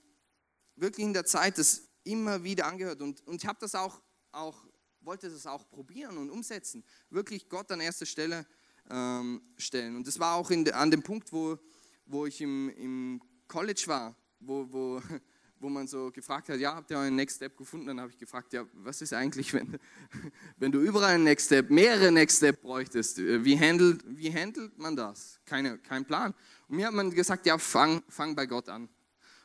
[0.75, 3.01] wirklich in der Zeit das immer wieder angehört.
[3.01, 4.67] Und, und ich habe das auch, auch,
[4.99, 6.83] wollte das auch probieren und umsetzen.
[7.09, 8.45] Wirklich Gott an erster Stelle
[8.91, 9.95] ähm, stellen.
[9.95, 11.57] Und das war auch in, an dem Punkt, wo,
[12.05, 15.01] wo ich im, im College war, wo, wo,
[15.59, 17.87] wo man so gefragt hat, ja, habt ihr einen Next Step gefunden?
[17.87, 19.79] Dann habe ich gefragt, ja, was ist eigentlich, wenn,
[20.57, 23.17] wenn du überall einen Next Step, mehrere Next Step bräuchtest?
[23.19, 25.39] Wie handelt, wie handelt man das?
[25.45, 26.33] Keine, kein Plan.
[26.67, 28.89] Und mir hat man gesagt, ja, fang, fang bei Gott an.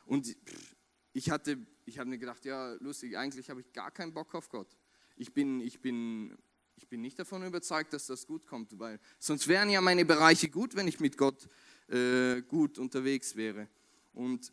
[0.05, 0.35] Und
[1.13, 4.49] ich hatte, ich habe mir gedacht, ja, lustig, eigentlich habe ich gar keinen Bock auf
[4.49, 4.77] Gott.
[5.15, 6.37] Ich bin, ich bin
[6.77, 10.49] ich bin nicht davon überzeugt, dass das gut kommt, weil sonst wären ja meine Bereiche
[10.49, 11.47] gut, wenn ich mit Gott
[11.89, 13.67] äh, gut unterwegs wäre.
[14.13, 14.51] Und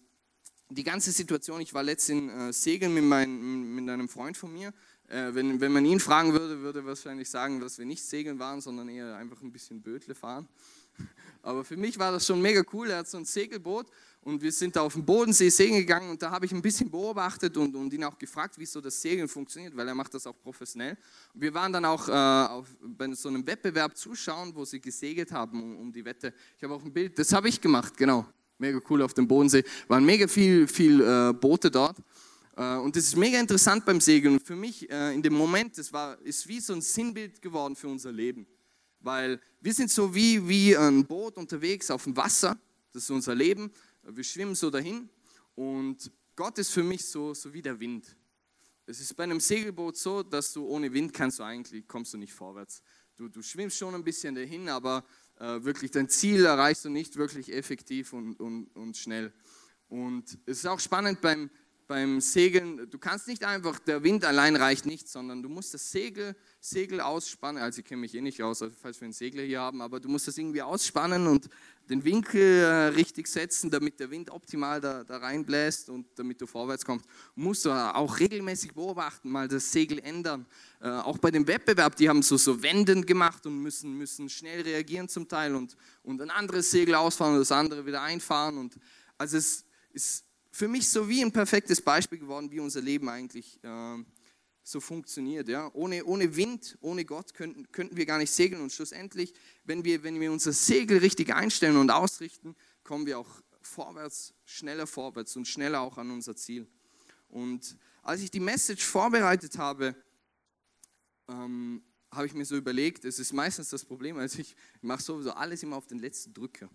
[0.70, 4.72] die ganze Situation, ich war letztens äh, segeln mit, mein, mit einem Freund von mir.
[5.08, 8.38] Äh, wenn, wenn man ihn fragen würde, würde er wahrscheinlich sagen, dass wir nicht segeln
[8.38, 10.48] waren, sondern eher einfach ein bisschen Bötle fahren.
[11.42, 12.90] Aber für mich war das schon mega cool.
[12.90, 13.86] Er hat so ein Segelboot
[14.22, 16.90] und wir sind da auf dem Bodensee segeln gegangen und da habe ich ein bisschen
[16.90, 20.26] beobachtet und, und ihn auch gefragt, wie so das Segeln funktioniert, weil er macht das
[20.26, 20.96] auch professionell.
[21.34, 25.30] Und wir waren dann auch äh, auf, bei so einem Wettbewerb zuschauen, wo sie gesegelt
[25.30, 26.32] haben um, um die Wette.
[26.56, 28.26] Ich habe auch ein Bild, das habe ich gemacht, genau.
[28.56, 29.64] Mega cool auf dem Bodensee.
[29.88, 31.98] Waren mega viel, viel äh, Boote dort.
[32.56, 34.34] Äh, und das ist mega interessant beim Segeln.
[34.34, 37.76] Und für mich äh, in dem Moment, das war, ist wie so ein Sinnbild geworden
[37.76, 38.46] für unser Leben.
[39.04, 42.58] Weil wir sind so wie, wie ein Boot unterwegs auf dem Wasser.
[42.92, 43.70] Das ist unser Leben
[44.06, 45.08] wir schwimmen so dahin
[45.54, 48.16] und Gott ist für mich so, so wie der Wind.
[48.86, 52.18] Es ist bei einem Segelboot so, dass du ohne Wind kannst du eigentlich, kommst du
[52.18, 52.82] nicht vorwärts.
[53.16, 55.04] Du, du schwimmst schon ein bisschen dahin, aber
[55.38, 59.32] äh, wirklich dein Ziel erreichst du nicht wirklich effektiv und, und, und schnell.
[59.88, 61.48] Und es ist auch spannend beim,
[61.94, 65.92] beim Segeln, du kannst nicht einfach, der Wind allein reicht nicht, sondern du musst das
[65.92, 67.62] Segel, Segel ausspannen.
[67.62, 70.00] Also ich kenne mich eh nicht aus, also falls wir einen Segler hier haben, aber
[70.00, 71.48] du musst das irgendwie ausspannen und
[71.88, 76.48] den Winkel äh, richtig setzen, damit der Wind optimal da, da reinbläst und damit du
[76.48, 77.06] vorwärts kommst.
[77.36, 80.46] Musst du auch regelmäßig beobachten, mal das Segel ändern.
[80.80, 84.62] Äh, auch bei dem Wettbewerb, die haben so, so Wenden gemacht und müssen, müssen schnell
[84.62, 88.58] reagieren zum Teil und, und ein anderes Segel ausfahren und das andere wieder einfahren.
[88.58, 88.80] Und
[89.16, 93.58] also es ist für mich so wie ein perfektes Beispiel geworden, wie unser Leben eigentlich
[93.64, 93.96] äh,
[94.62, 95.48] so funktioniert.
[95.48, 95.68] Ja?
[95.74, 98.62] Ohne, ohne Wind, ohne Gott könnten, könnten wir gar nicht segeln.
[98.62, 103.42] Und schlussendlich, wenn wir, wenn wir unser Segel richtig einstellen und ausrichten, kommen wir auch
[103.62, 106.68] vorwärts, schneller vorwärts und schneller auch an unser Ziel.
[107.26, 109.96] Und als ich die Message vorbereitet habe,
[111.26, 115.32] ähm, habe ich mir so überlegt, es ist meistens das Problem, also ich mache sowieso
[115.32, 116.70] alles immer auf den letzten Drücker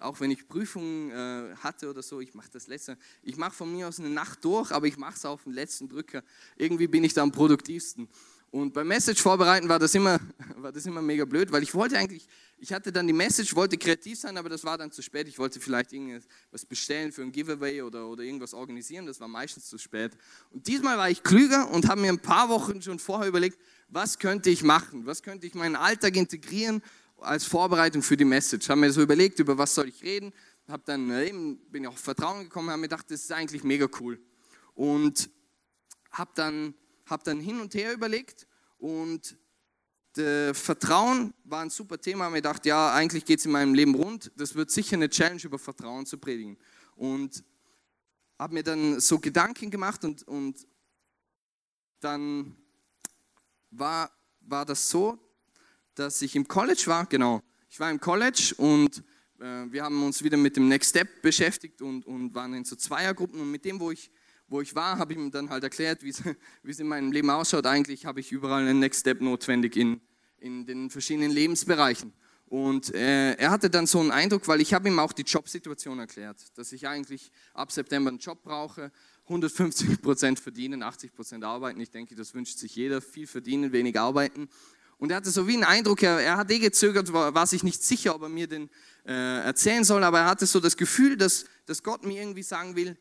[0.00, 2.98] auch wenn ich Prüfungen äh, hatte oder so, ich mache das letzte.
[3.22, 5.88] Ich mache von mir aus eine Nacht durch, aber ich mache es auf den letzten
[5.88, 6.22] Drücker.
[6.56, 8.08] Irgendwie bin ich da am produktivsten.
[8.54, 10.20] Und beim Message vorbereiten war das immer,
[10.58, 13.76] war das immer mega blöd, weil ich wollte eigentlich, ich hatte dann die Message, wollte
[13.76, 15.26] kreativ sein, aber das war dann zu spät.
[15.26, 19.66] Ich wollte vielleicht irgendwas bestellen für ein Giveaway oder, oder irgendwas organisieren, das war meistens
[19.66, 20.12] zu spät.
[20.52, 24.20] Und diesmal war ich klüger und habe mir ein paar Wochen schon vorher überlegt, was
[24.20, 26.80] könnte ich machen, was könnte ich in meinen Alltag integrieren,
[27.18, 28.68] als Vorbereitung für die Message.
[28.68, 30.32] Habe mir so überlegt, über was soll ich reden.
[30.68, 33.64] Hab dann äh, eben, bin ich auf Vertrauen gekommen, habe mir gedacht, das ist eigentlich
[33.64, 34.20] mega cool.
[34.74, 35.30] Und
[36.10, 36.74] habe dann,
[37.06, 38.46] hab dann hin und her überlegt
[38.78, 39.36] und
[40.16, 42.30] Vertrauen war ein super Thema.
[42.30, 44.30] Mir gedacht, ja, eigentlich geht es in meinem Leben rund.
[44.36, 46.56] Das wird sicher eine Challenge, über Vertrauen zu predigen.
[46.94, 47.42] Und
[48.38, 50.68] habe mir dann so Gedanken gemacht und, und
[51.98, 52.56] dann
[53.72, 55.18] war, war das so,
[55.94, 57.40] dass ich im College war, genau.
[57.68, 59.02] Ich war im College und
[59.40, 62.76] äh, wir haben uns wieder mit dem Next Step beschäftigt und, und waren in so
[62.76, 64.10] Zweiergruppen und mit dem, wo ich,
[64.48, 66.10] wo ich war, habe ich ihm dann halt erklärt, wie
[66.64, 67.66] es in meinem Leben ausschaut.
[67.66, 70.00] Eigentlich habe ich überall einen Next Step notwendig in,
[70.38, 72.12] in den verschiedenen Lebensbereichen.
[72.46, 75.98] Und äh, er hatte dann so einen Eindruck, weil ich habe ihm auch die Jobsituation
[75.98, 78.92] erklärt, dass ich eigentlich ab September einen Job brauche,
[79.24, 81.80] 150 Prozent verdienen, 80 Prozent arbeiten.
[81.80, 84.48] Ich denke, das wünscht sich jeder, viel verdienen, wenig arbeiten.
[84.98, 87.62] Und er hatte so wie einen Eindruck, er, er hat eh gezögert, war, war sich
[87.62, 88.70] nicht sicher, ob er mir den
[89.04, 89.12] äh,
[89.44, 92.96] erzählen soll, aber er hatte so das Gefühl, dass, dass Gott mir irgendwie sagen will,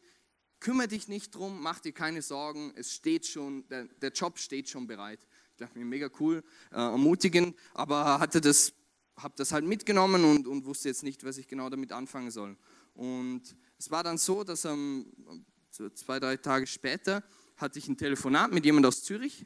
[0.60, 4.70] kümmere dich nicht drum, mach dir keine Sorgen, es steht schon, der, der Job steht
[4.70, 5.20] schon bereit.
[5.52, 8.74] Ich dachte mir, mega cool, äh, ermutigend, aber hatte das,
[9.18, 12.58] habe das halt mitgenommen und, und wusste jetzt nicht, was ich genau damit anfangen soll.
[12.94, 13.42] Und
[13.78, 15.06] es war dann so, dass ähm,
[15.70, 17.24] so zwei, drei Tage später
[17.58, 19.46] hatte ich ein Telefonat mit jemand aus Zürich.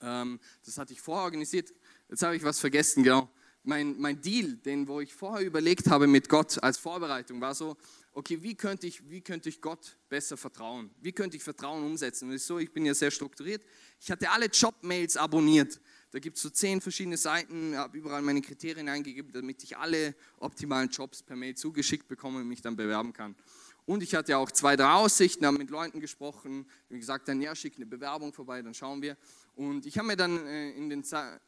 [0.00, 1.72] Ähm, das hatte ich vorher organisiert.
[2.08, 3.28] Jetzt habe ich was vergessen, genau.
[3.64, 7.76] Mein, mein Deal, den wo ich vorher überlegt habe mit Gott als Vorbereitung, war so,
[8.12, 10.90] okay, wie könnte ich, wie könnte ich Gott besser vertrauen?
[11.00, 12.28] Wie könnte ich Vertrauen umsetzen?
[12.28, 13.62] Und ist so, ich bin ja sehr strukturiert.
[14.00, 15.80] Ich hatte alle Jobmails abonniert.
[16.10, 20.14] Da gibt es so zehn verschiedene Seiten, habe überall meine Kriterien eingegeben, damit ich alle
[20.38, 23.36] optimalen Jobs per Mail zugeschickt bekomme und mich dann bewerben kann.
[23.88, 27.54] Und ich hatte auch zwei, drei Aussichten, habe mit Leuten gesprochen, wie gesagt, dann ja,
[27.54, 29.16] schick eine Bewerbung vorbei, dann schauen wir.
[29.54, 31.02] Und ich habe mir dann äh, in, den,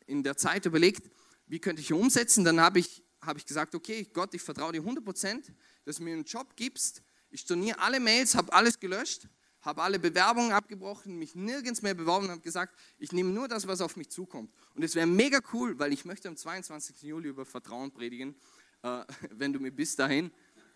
[0.06, 1.10] in der Zeit überlegt,
[1.48, 2.42] wie könnte ich umsetzen.
[2.42, 5.52] Dann habe ich, habe ich gesagt, okay, Gott, ich vertraue dir 100 Prozent
[5.84, 7.02] dass du mir einen Job gibst.
[7.30, 9.28] Ich storniere alle Mails, habe alles gelöscht,
[9.60, 13.66] habe alle Bewerbungen abgebrochen, mich nirgends mehr beworben und habe gesagt, ich nehme nur das,
[13.66, 14.50] was auf mich zukommt.
[14.74, 17.02] Und es wäre mega cool, weil ich möchte am 22.
[17.02, 18.34] Juli über Vertrauen predigen,
[18.82, 20.30] äh, wenn du mir bis dahin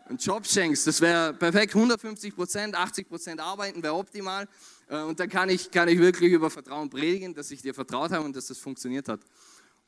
[0.06, 0.86] einen Job schenkst.
[0.86, 4.48] Das wäre perfekt, 150 Prozent, 80 Prozent arbeiten wäre optimal.
[4.88, 8.10] Äh, und dann kann ich, kann ich wirklich über Vertrauen predigen, dass ich dir vertraut
[8.10, 9.20] habe und dass das funktioniert hat.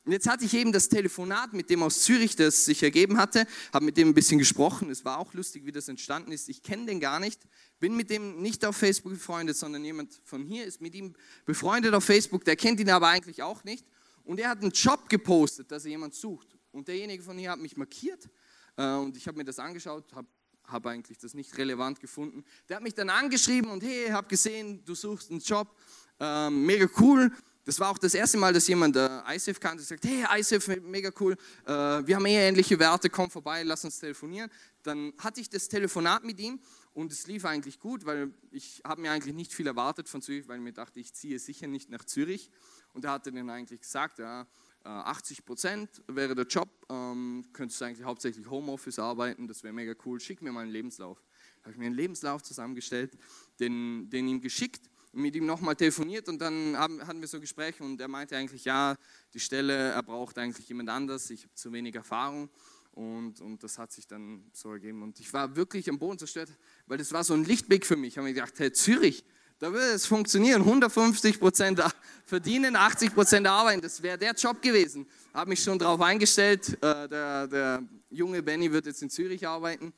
[0.05, 3.45] Und jetzt hatte ich eben das Telefonat mit dem aus Zürich, das sich ergeben hatte,
[3.73, 4.89] habe mit dem ein bisschen gesprochen.
[4.89, 6.47] Es war auch lustig, wie das entstanden ist.
[6.47, 7.41] Ich kenne den gar nicht,
[7.81, 11.13] bin mit dem nicht auf Facebook befreundet, sondern jemand von hier ist mit ihm
[11.45, 13.85] befreundet auf Facebook, der kennt ihn aber eigentlich auch nicht.
[14.23, 16.47] Und er hat einen Job gepostet, dass er jemand sucht.
[16.71, 18.29] Und derjenige von hier hat mich markiert
[18.77, 20.27] und ich habe mir das angeschaut, habe
[20.67, 22.43] habe eigentlich das nicht relevant gefunden.
[22.67, 25.73] Der hat mich dann angeschrieben und hey, habe gesehen, du suchst einen Job,
[26.19, 27.31] ähm, mega cool.
[27.63, 30.67] Das war auch das erste Mal, dass jemand äh, ISIF kannte und sagt, hey ISIF,
[30.83, 31.33] mega cool,
[31.65, 34.49] äh, wir haben eh ähnliche Werte, komm vorbei, lass uns telefonieren.
[34.83, 36.61] Dann hatte ich das Telefonat mit ihm
[36.93, 40.47] und es lief eigentlich gut, weil ich habe mir eigentlich nicht viel erwartet von Zürich,
[40.47, 42.49] weil ich mir dachte, ich ziehe sicher nicht nach Zürich.
[42.93, 44.47] Und er hatte dann eigentlich gesagt, ja,
[44.87, 49.73] 80 äh, Prozent wäre der Job, ähm, könntest du eigentlich hauptsächlich Homeoffice arbeiten, das wäre
[49.73, 51.21] mega cool, schick mir mal einen Lebenslauf.
[51.61, 53.17] Habe ich mir einen Lebenslauf zusammengestellt,
[53.59, 57.83] den, den ihm geschickt mit ihm nochmal telefoniert und dann haben, hatten wir so Gespräche
[57.83, 58.95] und er meinte eigentlich, ja,
[59.33, 62.49] die Stelle, er braucht eigentlich jemand anders, ich habe zu wenig Erfahrung
[62.91, 65.03] und, und das hat sich dann so ergeben.
[65.03, 66.49] Und ich war wirklich am Boden zerstört,
[66.87, 68.13] weil das war so ein Lichtblick für mich.
[68.13, 69.23] Ich habe mir gedacht, hey, Zürich,
[69.59, 71.81] da würde es funktionieren, 150 Prozent
[72.25, 75.07] verdienen, 80 Prozent arbeiten, das wäre der Job gewesen.
[75.33, 79.93] Habe mich schon darauf eingestellt, äh, der, der junge Benny wird jetzt in Zürich arbeiten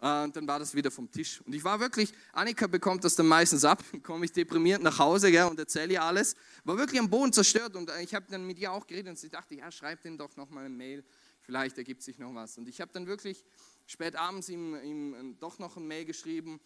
[0.00, 1.40] äh, und dann war das wieder vom Tisch.
[1.42, 5.30] Und ich war wirklich, Annika bekommt das dann meistens ab, komme ich deprimiert nach Hause
[5.30, 6.34] gell, und erzähle ihr alles.
[6.64, 9.28] War wirklich am Boden zerstört und ich habe dann mit ihr auch geredet und sie
[9.28, 11.04] dachte, ja, schreib dem doch nochmal eine Mail,
[11.40, 12.58] vielleicht ergibt sich noch was.
[12.58, 13.44] Und ich habe dann wirklich
[13.86, 16.58] spät abends ihm, ihm doch noch eine Mail geschrieben,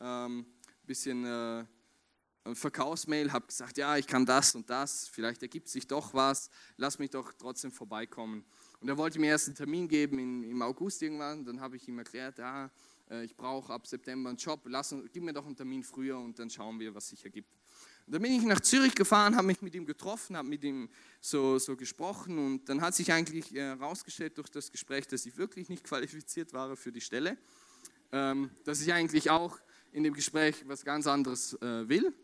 [0.00, 0.46] ähm,
[0.86, 1.64] bisschen äh,
[2.54, 6.98] Verkaufsmail, habe gesagt, ja, ich kann das und das, vielleicht ergibt sich doch was, lass
[6.98, 8.44] mich doch trotzdem vorbeikommen.
[8.80, 11.44] Und er wollte mir erst einen Termin geben in, im August irgendwann.
[11.44, 12.70] Dann habe ich ihm erklärt, ja,
[13.10, 16.38] äh, ich brauche ab September einen Job, lass, gib mir doch einen Termin früher und
[16.38, 17.50] dann schauen wir, was sich ergibt.
[18.06, 20.88] Und dann bin ich nach Zürich gefahren, habe mich mit ihm getroffen, habe mit ihm
[21.20, 25.36] so, so gesprochen und dann hat sich eigentlich herausgestellt äh, durch das Gespräch, dass ich
[25.36, 27.36] wirklich nicht qualifiziert war für die Stelle,
[28.12, 29.58] ähm, dass ich eigentlich auch
[29.90, 32.14] in dem Gespräch was ganz anderes äh, will.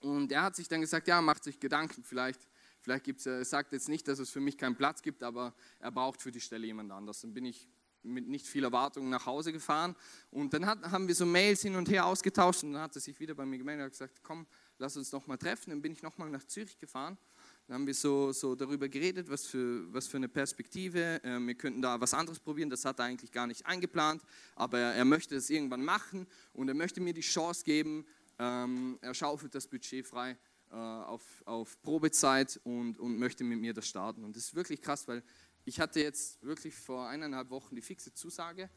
[0.00, 2.40] Und er hat sich dann gesagt, ja, macht sich Gedanken, vielleicht
[2.82, 5.92] Vielleicht gibt's, er sagt jetzt nicht, dass es für mich keinen Platz gibt, aber er
[5.92, 7.20] braucht für die Stelle jemand anders.
[7.20, 7.68] Dann bin ich
[8.02, 9.94] mit nicht viel Erwartung nach Hause gefahren
[10.30, 13.00] und dann hat, haben wir so Mails hin und her ausgetauscht und dann hat er
[13.02, 14.46] sich wieder bei mir gemeldet und gesagt, komm,
[14.78, 15.68] lass uns noch mal treffen.
[15.68, 17.18] Dann bin ich noch mal nach Zürich gefahren.
[17.66, 21.20] Dann haben wir so, so darüber geredet, was für, was für eine Perspektive.
[21.22, 22.70] Ähm, wir könnten da was anderes probieren.
[22.70, 24.22] Das hat er eigentlich gar nicht eingeplant,
[24.56, 28.06] aber er, er möchte das irgendwann machen und er möchte mir die Chance geben.
[28.40, 30.38] Ähm, er schaufelt das Budget frei
[30.70, 34.24] äh, auf, auf Probezeit und, und möchte mit mir das starten.
[34.24, 35.22] Und das ist wirklich krass, weil
[35.66, 38.70] ich hatte jetzt wirklich vor eineinhalb Wochen die fixe Zusage,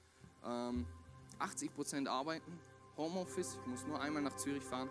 [0.44, 0.86] ähm,
[1.40, 2.60] 80% arbeiten,
[2.98, 4.90] Homeoffice, ich muss nur einmal nach Zürich fahren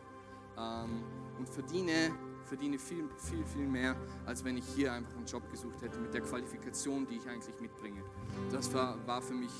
[0.56, 1.02] ähm,
[1.38, 2.10] und verdiene,
[2.44, 6.14] verdiene viel, viel, viel mehr, als wenn ich hier einfach einen Job gesucht hätte mit
[6.14, 8.02] der Qualifikation, die ich eigentlich mitbringe.
[8.50, 9.52] Das war, war für mich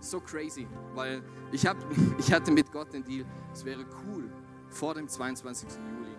[0.00, 1.76] so crazy, weil ich, hab,
[2.18, 4.30] ich hatte mit Gott den Deal, es wäre cool,
[4.72, 5.68] vor dem 22.
[5.68, 6.16] Juli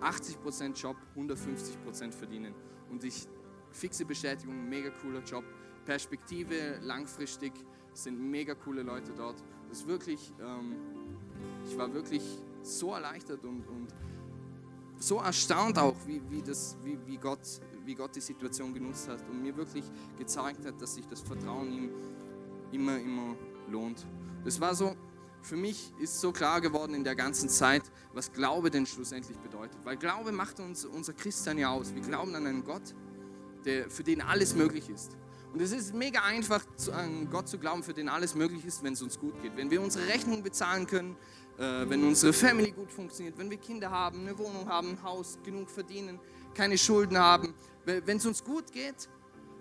[0.00, 2.54] 80% Job, 150% verdienen.
[2.90, 3.26] und ich
[3.70, 5.44] fixe Bestätigung, mega cooler Job,
[5.84, 7.52] Perspektive langfristig,
[7.92, 9.42] sind mega coole Leute dort.
[9.68, 10.76] Das ist wirklich, ähm,
[11.66, 12.22] ich war wirklich
[12.62, 13.88] so erleichtert und, und
[14.98, 19.28] so erstaunt auch, wie, wie, das, wie, wie, Gott, wie Gott die Situation genutzt hat
[19.28, 19.84] und mir wirklich
[20.16, 21.90] gezeigt hat, dass sich das Vertrauen ihm
[22.72, 23.36] immer, immer
[23.68, 24.06] lohnt.
[24.44, 24.94] Das war so,
[25.44, 27.82] für mich ist so klar geworden in der ganzen Zeit,
[28.14, 29.76] was Glaube denn schlussendlich bedeutet.
[29.84, 31.94] Weil Glaube macht uns unser Christsein ja aus.
[31.94, 32.94] Wir glauben an einen Gott,
[33.64, 35.16] der, für den alles möglich ist.
[35.52, 38.94] Und es ist mega einfach, an Gott zu glauben, für den alles möglich ist, wenn
[38.94, 39.56] es uns gut geht.
[39.56, 41.16] Wenn wir unsere Rechnungen bezahlen können,
[41.58, 45.38] äh, wenn unsere Family gut funktioniert, wenn wir Kinder haben, eine Wohnung haben, ein Haus,
[45.44, 46.18] genug verdienen,
[46.54, 47.54] keine Schulden haben.
[47.84, 49.08] Wenn es uns gut geht,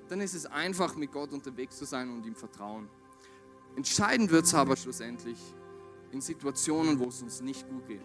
[0.08, 2.88] dann ist es einfach, mit Gott unterwegs zu sein und ihm vertrauen.
[3.76, 5.38] Entscheidend wird es aber schlussendlich
[6.14, 8.02] in Situationen, wo es uns nicht gut geht.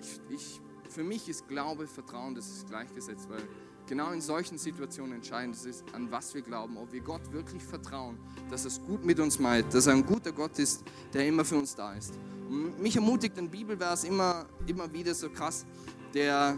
[0.00, 3.46] Ich, ich, für mich ist Glaube, Vertrauen, das ist gleichgesetzt, weil
[3.86, 8.18] genau in solchen Situationen entscheidend ist, an was wir glauben, ob wir Gott wirklich vertrauen,
[8.50, 11.44] dass er es gut mit uns meint, dass er ein guter Gott ist, der immer
[11.44, 12.14] für uns da ist.
[12.48, 15.66] Und mich ermutigt ein Bibelvers immer, immer wieder so krass,
[16.14, 16.56] der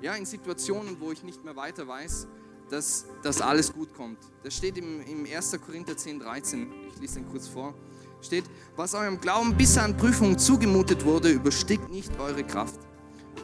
[0.00, 2.26] ja, in Situationen, wo ich nicht mehr weiter weiß,
[2.68, 4.18] dass, dass alles gut kommt.
[4.42, 5.58] Das steht im, im 1.
[5.64, 6.72] Korinther 10, 13.
[6.88, 7.74] Ich lese den kurz vor.
[8.20, 8.44] Steht,
[8.76, 12.80] was eurem Glauben bis an Prüfung zugemutet wurde, übersteigt nicht eure Kraft.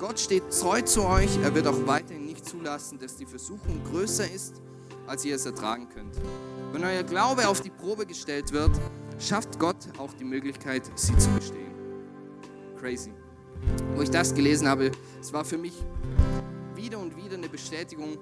[0.00, 4.30] Gott steht treu zu euch, er wird auch weiterhin nicht zulassen, dass die Versuchung größer
[4.30, 4.60] ist,
[5.06, 6.16] als ihr es ertragen könnt.
[6.72, 8.72] Wenn euer Glaube auf die Probe gestellt wird,
[9.18, 11.72] schafft Gott auch die Möglichkeit, sie zu bestehen.
[12.80, 13.12] Crazy.
[13.94, 15.74] Wo ich das gelesen habe, es war für mich
[16.74, 18.18] wieder und wieder eine Bestätigung,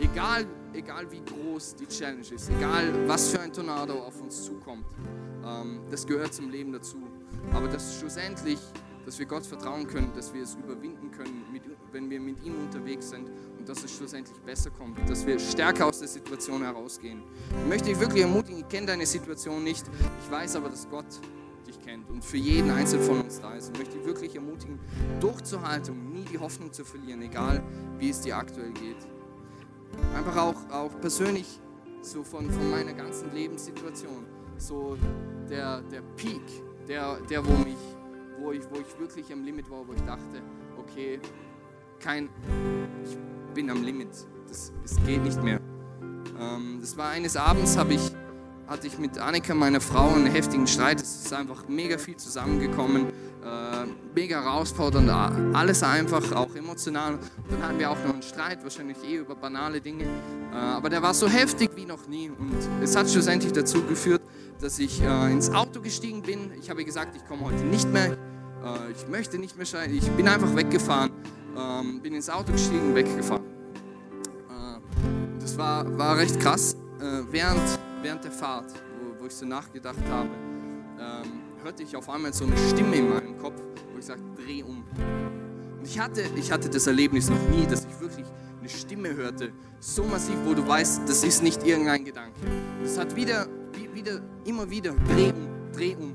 [0.00, 4.86] egal, egal wie groß die Challenge ist, egal was für ein Tornado auf uns zukommt,
[5.90, 6.96] das gehört zum Leben dazu.
[7.52, 8.58] Aber dass schlussendlich
[9.06, 11.44] dass wir Gott vertrauen können, dass wir es überwinden können,
[11.92, 15.86] wenn wir mit ihm unterwegs sind und dass es schlussendlich besser kommt, dass wir stärker
[15.86, 17.22] aus der Situation herausgehen.
[17.62, 19.86] Ich möchte dich wirklich ermutigen, ich kenne deine Situation nicht,
[20.24, 21.06] ich weiß aber, dass Gott
[21.68, 23.70] dich kennt und für jeden Einzelnen von uns da ist.
[23.72, 24.80] Ich möchte dich wirklich ermutigen,
[25.20, 27.62] durchzuhalten, nie die Hoffnung zu verlieren, egal
[27.98, 29.06] wie es dir aktuell geht.
[30.16, 31.60] Einfach auch, auch persönlich
[32.02, 34.26] so von, von meiner ganzen Lebenssituation,
[34.58, 34.96] so
[35.48, 36.42] der, der Peak,
[36.88, 37.76] der, der wo mich
[38.38, 40.42] wo ich, wo ich wirklich am Limit war, wo ich dachte,
[40.78, 41.20] okay,
[42.00, 42.28] kein,
[43.04, 43.16] ich
[43.54, 44.08] bin am Limit,
[44.48, 45.60] das, es geht nicht mehr.
[46.38, 48.12] Ähm, das war eines Abends, ich,
[48.66, 51.00] hatte ich mit Annika, meiner Frau, einen heftigen Streit.
[51.00, 55.08] Es ist einfach mega viel zusammengekommen, äh, mega herausfordernd,
[55.54, 57.14] alles einfach, auch emotional.
[57.14, 60.04] Und dann hatten wir auch noch einen Streit, wahrscheinlich eh über banale Dinge.
[60.04, 62.30] Äh, aber der war so heftig wie noch nie.
[62.30, 64.22] Und es hat schlussendlich dazu geführt,
[64.60, 66.50] dass ich äh, ins Auto gestiegen bin.
[66.60, 68.12] Ich habe gesagt, ich komme heute nicht mehr.
[68.12, 69.96] Äh, ich möchte nicht mehr scheiden.
[69.96, 71.10] Ich bin einfach weggefahren.
[71.56, 73.44] Ähm, bin ins Auto gestiegen weggefahren.
[74.48, 76.76] Äh, das war, war recht krass.
[77.00, 77.62] Äh, während,
[78.06, 80.28] während der Fahrt, wo, wo ich so nachgedacht habe,
[81.00, 83.60] ähm, hörte ich auf einmal so eine Stimme in meinem Kopf,
[83.92, 84.84] wo ich sagte, dreh um.
[85.76, 88.26] Und ich hatte, ich hatte das Erlebnis noch nie, dass ich wirklich
[88.60, 92.38] eine Stimme hörte, so massiv, wo du weißt, das ist nicht irgendein Gedanke.
[92.84, 93.48] Es hat wieder
[93.92, 96.14] wieder, immer wieder, dreh um, dreh um.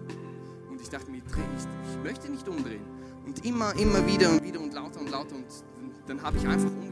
[0.69, 2.86] Und ich dachte mir, dreh nicht, ich möchte nicht umdrehen.
[3.25, 5.36] Und immer, immer wieder und wieder und lauter und lauter.
[5.36, 5.45] Und
[6.08, 6.90] dann habe ich einfach umgedreht,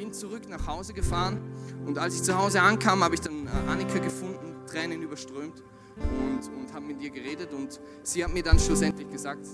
[0.00, 1.38] bin zurück nach Hause gefahren.
[1.84, 5.62] Und als ich zu Hause ankam, habe ich dann äh, Annika gefunden, Tränen überströmt
[5.96, 7.52] und, und habe mit ihr geredet.
[7.52, 9.44] Und sie hat mir dann schlussendlich gesagt,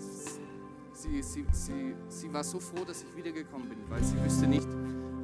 [0.92, 4.68] sie, sie, sie, sie war so froh, dass ich wiedergekommen bin, weil sie wüsste nicht,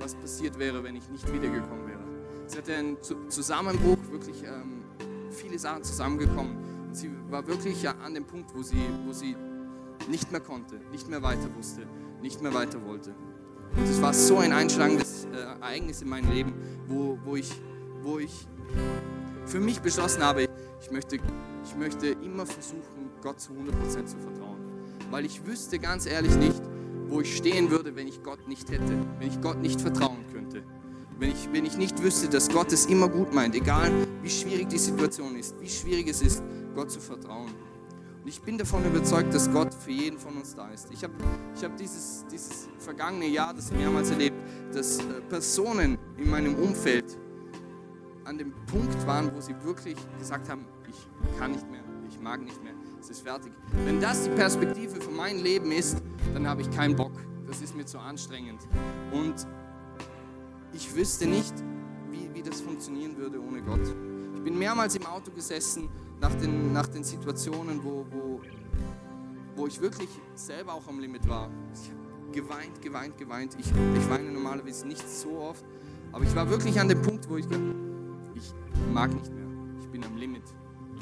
[0.01, 2.03] was passiert wäre, wenn ich nicht wiedergekommen wäre.
[2.49, 2.97] Sie hatte einen
[3.29, 4.83] Zusammenbruch, wirklich ähm,
[5.31, 6.91] viele Sachen zusammengekommen.
[6.91, 9.37] Sie war wirklich an dem Punkt, wo sie, wo sie
[10.09, 11.87] nicht mehr konnte, nicht mehr weiter wusste,
[12.21, 13.15] nicht mehr weiter wollte.
[13.77, 16.55] Und es war so ein einschlagendes äh, Ereignis in meinem Leben,
[16.89, 17.51] wo, wo, ich,
[18.03, 18.47] wo ich
[19.47, 20.49] für mich beschlossen habe,
[20.81, 24.59] ich möchte, ich möchte immer versuchen, Gott zu 100% zu vertrauen.
[25.11, 26.61] Weil ich wüsste ganz ehrlich nicht,
[27.09, 30.63] wo ich stehen würde, wenn ich Gott nicht hätte, wenn ich Gott nicht vertrauen könnte.
[31.19, 33.91] Wenn ich, wenn ich nicht wüsste, dass Gott es immer gut meint, egal
[34.23, 36.43] wie schwierig die Situation ist, wie schwierig es ist,
[36.75, 37.51] Gott zu vertrauen.
[38.23, 40.89] Und ich bin davon überzeugt, dass Gott für jeden von uns da ist.
[40.93, 41.13] Ich habe
[41.57, 44.37] ich hab dieses, dieses vergangene Jahr das mehrmals erlebt,
[44.73, 47.19] dass äh, Personen in meinem Umfeld
[48.25, 52.43] an dem Punkt waren, wo sie wirklich gesagt haben, ich kann nicht mehr, ich mag
[52.43, 53.53] nicht mehr, es ist fertig.
[53.85, 56.01] Wenn das die Perspektive für mein Leben ist,
[56.33, 57.13] dann habe ich keinen Bock.
[57.49, 58.61] Das ist mir zu anstrengend.
[59.11, 59.35] Und
[60.73, 61.53] ich wüsste nicht,
[62.13, 63.83] wie, wie das funktionieren würde ohne Gott.
[64.37, 65.89] Ich bin mehrmals im Auto gesessen
[66.23, 68.41] nach den, nach den Situationen, wo, wo,
[69.57, 71.51] wo ich wirklich selber auch am Limit war.
[71.75, 71.91] Ich,
[72.33, 73.57] geweint, geweint, geweint.
[73.59, 75.65] Ich, ich weine normalerweise nicht so oft,
[76.13, 77.47] aber ich war wirklich an dem Punkt, wo ich,
[78.35, 78.55] ich
[78.95, 79.47] mag nicht mehr.
[79.81, 80.45] Ich bin am Limit.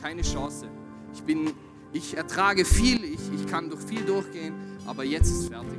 [0.01, 0.69] Keine Chance.
[1.13, 1.53] Ich bin,
[1.93, 4.55] ich ertrage viel, ich, ich kann durch viel durchgehen,
[4.87, 5.79] aber jetzt ist fertig.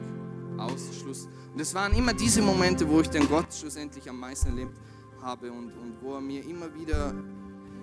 [0.57, 1.27] Aus, Schluss.
[1.51, 4.79] Und es waren immer diese Momente, wo ich den Gott schlussendlich am meisten erlebt
[5.19, 7.15] habe und, und wo er mir immer wieder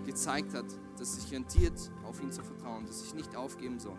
[0.04, 0.66] gezeigt hat,
[0.98, 3.96] dass sich rentiert, auf ihn zu vertrauen, dass ich nicht aufgeben soll.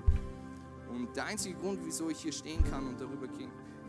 [0.89, 3.27] Und der einzige Grund, wieso ich hier stehen kann und darüber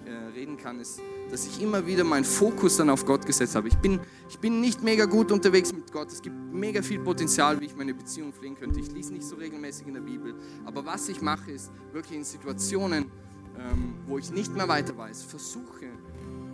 [0.06, 1.00] äh, reden kann, ist,
[1.30, 3.68] dass ich immer wieder meinen Fokus dann auf Gott gesetzt habe.
[3.68, 6.12] Ich bin, ich bin nicht mega gut unterwegs mit Gott.
[6.12, 8.80] Es gibt mega viel Potenzial, wie ich meine Beziehung pflegen könnte.
[8.80, 10.34] Ich lese nicht so regelmäßig in der Bibel.
[10.64, 13.06] Aber was ich mache, ist wirklich in Situationen,
[13.58, 15.86] ähm, wo ich nicht mehr weiter weiß, versuche,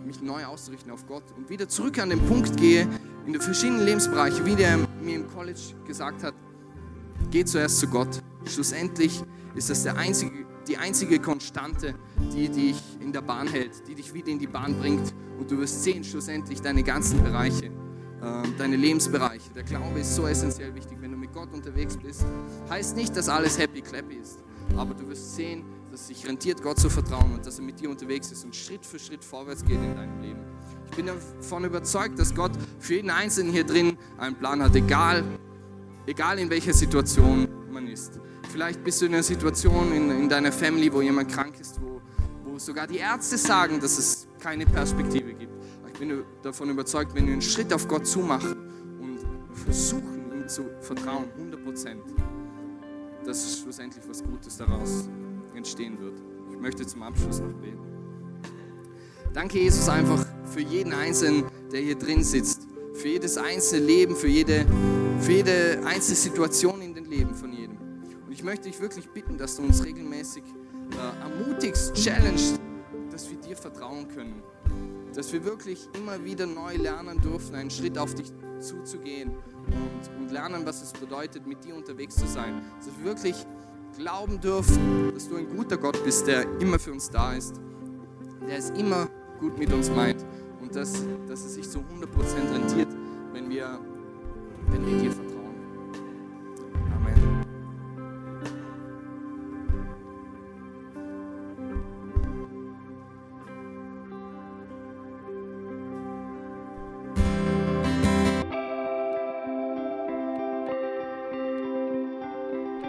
[0.05, 2.87] mich neu auszurichten auf Gott und wieder zurück an den Punkt gehe,
[3.25, 6.33] in den verschiedenen Lebensbereichen, wie der mir im College gesagt hat,
[7.31, 8.21] geh zuerst zu Gott.
[8.45, 9.23] Schlussendlich
[9.55, 11.95] ist das der einzige, die einzige Konstante,
[12.33, 15.57] die dich in der Bahn hält, die dich wieder in die Bahn bringt und du
[15.59, 19.49] wirst sehen, schlussendlich deine ganzen Bereiche, äh, deine Lebensbereiche.
[19.55, 22.25] Der Glaube ist so essentiell wichtig, wenn du mit Gott unterwegs bist.
[22.69, 24.43] Heißt nicht, dass alles happy clappy ist,
[24.75, 27.79] aber du wirst sehen, dass es sich rentiert, Gott zu vertrauen und dass er mit
[27.79, 30.56] dir unterwegs ist und Schritt für Schritt vorwärts geht in deinem Leben.
[30.97, 35.23] Ich bin davon überzeugt, dass Gott für jeden Einzelnen hier drin einen Plan hat, egal,
[36.07, 38.19] egal in welcher Situation man ist.
[38.51, 42.01] Vielleicht bist du in einer Situation in, in deiner Family, wo jemand krank ist, wo,
[42.43, 45.53] wo sogar die Ärzte sagen, dass es keine Perspektive gibt.
[45.93, 48.57] Ich bin davon überzeugt, wenn wir einen Schritt auf Gott zumachen
[48.99, 49.19] und
[49.55, 52.01] versuchen, ihm zu vertrauen, 100 Prozent,
[53.23, 55.07] dass schlussendlich was Gutes daraus
[55.53, 56.19] entstehen wird.
[56.51, 57.86] Ich möchte zum Abschluss noch beten.
[59.37, 62.67] Danke, Jesus, einfach für jeden Einzelnen, der hier drin sitzt.
[62.95, 64.65] Für jedes einzelne Leben, für jede,
[65.19, 67.77] für jede einzelne Situation in den Leben von jedem.
[68.25, 72.59] Und ich möchte dich wirklich bitten, dass du uns regelmäßig äh, ermutigst, challengest,
[73.11, 74.41] dass wir dir vertrauen können.
[75.13, 79.29] Dass wir wirklich immer wieder neu lernen dürfen, einen Schritt auf dich zuzugehen
[79.67, 82.63] und, und lernen, was es bedeutet, mit dir unterwegs zu sein.
[82.79, 83.35] Dass wir wirklich
[83.99, 87.61] glauben dürfen, dass du ein guter Gott bist, der immer für uns da ist,
[88.47, 89.07] der es immer
[89.39, 90.25] gut mit uns meint
[90.61, 91.83] und dass, dass es sich zu 100%
[92.53, 92.89] rentiert,
[93.33, 93.79] wenn wir,
[94.67, 95.55] wenn wir dir vertrauen.
[96.95, 97.45] Amen.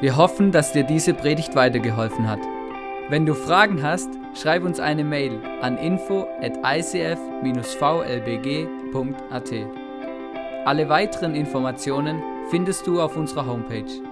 [0.01, 2.41] Wir hoffen, dass dir diese Predigt weitergeholfen hat.
[3.11, 7.17] Wenn du Fragen hast, schreib uns eine Mail an info at icf-vlbg.at.
[10.67, 14.08] Alle weiteren Informationen findest du auf unserer Homepage.